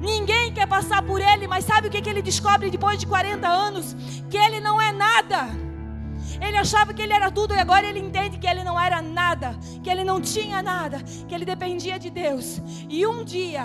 [0.00, 3.46] Ninguém quer passar por ele, mas sabe o que, que ele descobre depois de 40
[3.46, 3.96] anos?
[4.28, 5.71] Que ele não é nada.
[6.42, 9.56] Ele achava que ele era tudo e agora ele entende que ele não era nada,
[9.82, 12.60] que ele não tinha nada, que ele dependia de Deus.
[12.88, 13.64] E um dia,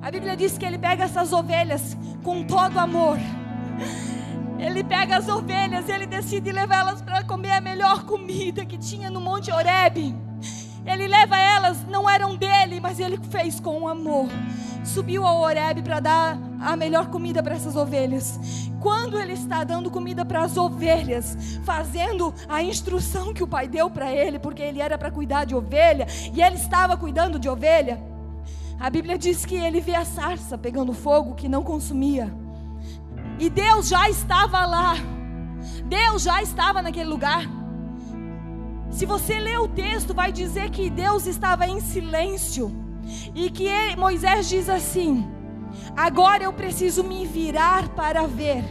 [0.00, 3.18] a Bíblia diz que ele pega essas ovelhas com todo amor.
[4.58, 9.10] Ele pega as ovelhas e ele decide levá-las para comer a melhor comida que tinha
[9.10, 10.14] no Monte Horebe.
[10.84, 14.28] Ele leva elas, não eram dele, mas ele fez com amor.
[14.84, 18.38] Subiu ao Horebe para dar a melhor comida para essas ovelhas.
[18.80, 23.90] Quando ele está dando comida para as ovelhas, fazendo a instrução que o pai deu
[23.90, 28.02] para ele, porque ele era para cuidar de ovelha, e ele estava cuidando de ovelha,
[28.78, 32.32] a Bíblia diz que ele vê a sarça pegando fogo que não consumia.
[33.38, 34.94] E Deus já estava lá.
[35.84, 37.59] Deus já estava naquele lugar.
[38.90, 42.70] Se você ler o texto, vai dizer que Deus estava em silêncio.
[43.34, 45.28] E que ele, Moisés diz assim:
[45.96, 48.64] Agora eu preciso me virar para ver.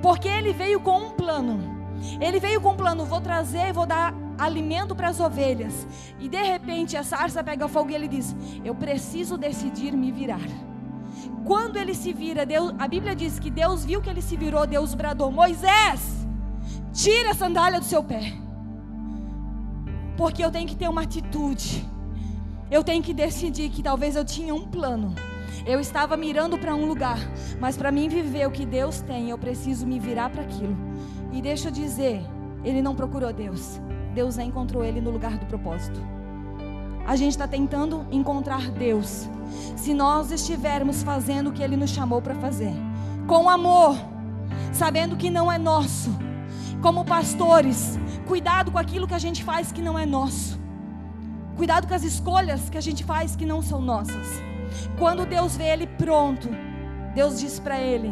[0.00, 1.60] Porque ele veio com um plano.
[2.20, 5.86] Ele veio com um plano: vou trazer, vou dar alimento para as ovelhas.
[6.18, 8.34] E de repente a sarça pega fogo e ele diz:
[8.64, 10.40] Eu preciso decidir me virar.
[11.44, 14.66] Quando ele se vira, Deus, a Bíblia diz que Deus viu que ele se virou,
[14.66, 16.26] Deus bradou: Moisés,
[16.92, 18.41] tira a sandália do seu pé.
[20.16, 21.88] Porque eu tenho que ter uma atitude.
[22.70, 25.14] Eu tenho que decidir que talvez eu tinha um plano.
[25.66, 27.18] Eu estava mirando para um lugar,
[27.60, 30.76] mas para mim viver o que Deus tem, eu preciso me virar para aquilo.
[31.32, 32.22] E deixa eu dizer,
[32.64, 33.80] ele não procurou Deus.
[34.14, 36.00] Deus encontrou ele no lugar do propósito.
[37.06, 39.28] A gente está tentando encontrar Deus.
[39.76, 42.72] Se nós estivermos fazendo o que Ele nos chamou para fazer,
[43.26, 43.96] com amor,
[44.72, 46.10] sabendo que não é nosso,
[46.80, 50.58] como pastores, cuidado com aquilo que a gente faz que não é nosso,
[51.56, 54.42] cuidado com as escolhas que a gente faz que não são nossas.
[54.98, 56.48] Quando Deus vê ele pronto,
[57.14, 58.10] Deus diz para ele: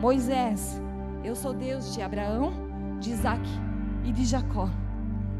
[0.00, 0.80] Moisés,
[1.22, 2.52] eu sou Deus de Abraão,
[3.00, 3.48] de Isaac
[4.04, 4.68] e de Jacó.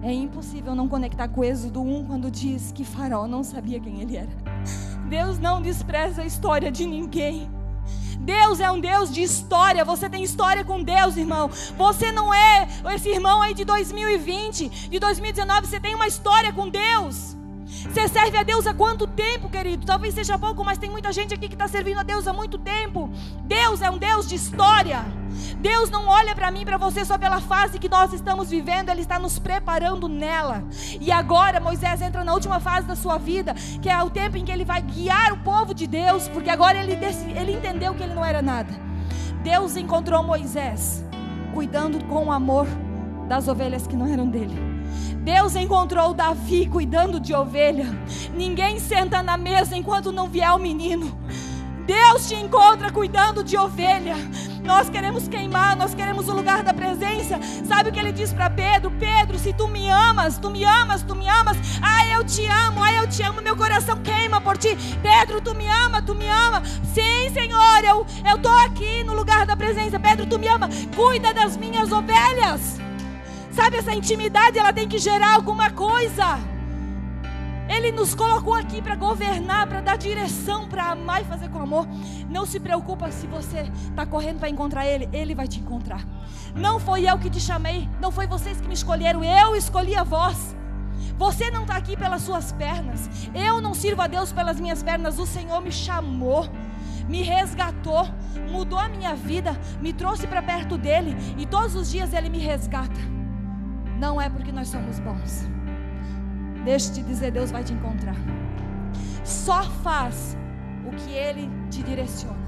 [0.02, 4.00] É impossível não conectar com o Êxodo 1 quando diz que Faraó não sabia quem
[4.00, 4.30] ele era.
[5.08, 7.48] Deus não despreza a história de ninguém.
[8.22, 9.84] Deus é um Deus de história.
[9.84, 11.50] Você tem história com Deus, irmão.
[11.76, 15.66] Você não é esse irmão aí de 2020, de 2019.
[15.66, 17.36] Você tem uma história com Deus.
[17.72, 19.86] Você serve a Deus há quanto tempo, querido?
[19.86, 22.58] Talvez seja pouco, mas tem muita gente aqui que está servindo a Deus há muito
[22.58, 23.10] tempo.
[23.44, 25.04] Deus é um Deus de história.
[25.58, 29.00] Deus não olha para mim, para você só pela fase que nós estamos vivendo, Ele
[29.00, 30.62] está nos preparando nela.
[31.00, 34.44] E agora Moisés entra na última fase da sua vida, que é o tempo em
[34.44, 36.98] que ele vai guiar o povo de Deus, porque agora ele,
[37.34, 38.72] ele entendeu que ele não era nada.
[39.42, 41.04] Deus encontrou Moisés
[41.52, 42.66] cuidando com amor
[43.28, 44.71] das ovelhas que não eram dele.
[45.22, 47.86] Deus encontrou Davi cuidando de ovelha.
[48.34, 51.16] Ninguém senta na mesa enquanto não vier o menino.
[51.86, 54.14] Deus te encontra cuidando de ovelha.
[54.62, 57.40] Nós queremos queimar, nós queremos o lugar da presença.
[57.66, 58.92] Sabe o que ele diz para Pedro?
[58.92, 61.56] Pedro, se tu me amas, tu me amas, tu me amas.
[61.82, 64.76] Ah, eu te amo, ah, eu te amo, meu coração queima por ti.
[65.02, 66.62] Pedro, tu me ama, tu me ama.
[66.94, 69.98] Sim, Senhor, eu eu tô aqui no lugar da presença.
[69.98, 70.68] Pedro, tu me ama.
[70.94, 72.80] Cuida das minhas ovelhas.
[73.52, 76.38] Sabe, essa intimidade ela tem que gerar alguma coisa.
[77.68, 81.86] Ele nos colocou aqui para governar, para dar direção, para amar e fazer com amor.
[82.28, 86.02] Não se preocupa se você está correndo para encontrar Ele, Ele vai te encontrar.
[86.54, 90.02] Não foi eu que te chamei, não foi vocês que me escolheram, eu escolhi a
[90.02, 90.56] vós.
[91.16, 95.18] Você não está aqui pelas suas pernas, eu não sirvo a Deus pelas minhas pernas,
[95.18, 96.48] o Senhor me chamou
[97.08, 98.08] me resgatou,
[98.50, 102.38] mudou a minha vida, me trouxe para perto dele e todos os dias ele me
[102.38, 103.21] resgata.
[104.02, 105.48] Não é porque nós somos bons.
[106.64, 108.16] Deixa te dizer, Deus vai te encontrar.
[109.24, 110.36] Só faz
[110.84, 112.42] o que Ele te direciona.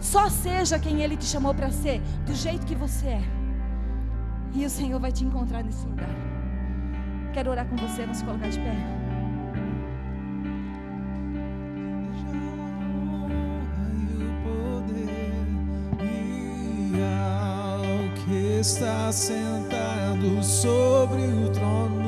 [0.00, 3.22] Só seja quem Ele te chamou para ser, do jeito que você é.
[4.52, 6.16] E o Senhor vai te encontrar nesse lugar.
[7.32, 9.01] Quero orar com você, vamos colocar de pé.
[18.62, 22.01] Está sentado sobre o trono,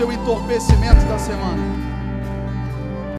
[0.00, 1.79] seu entorpecimento da semana.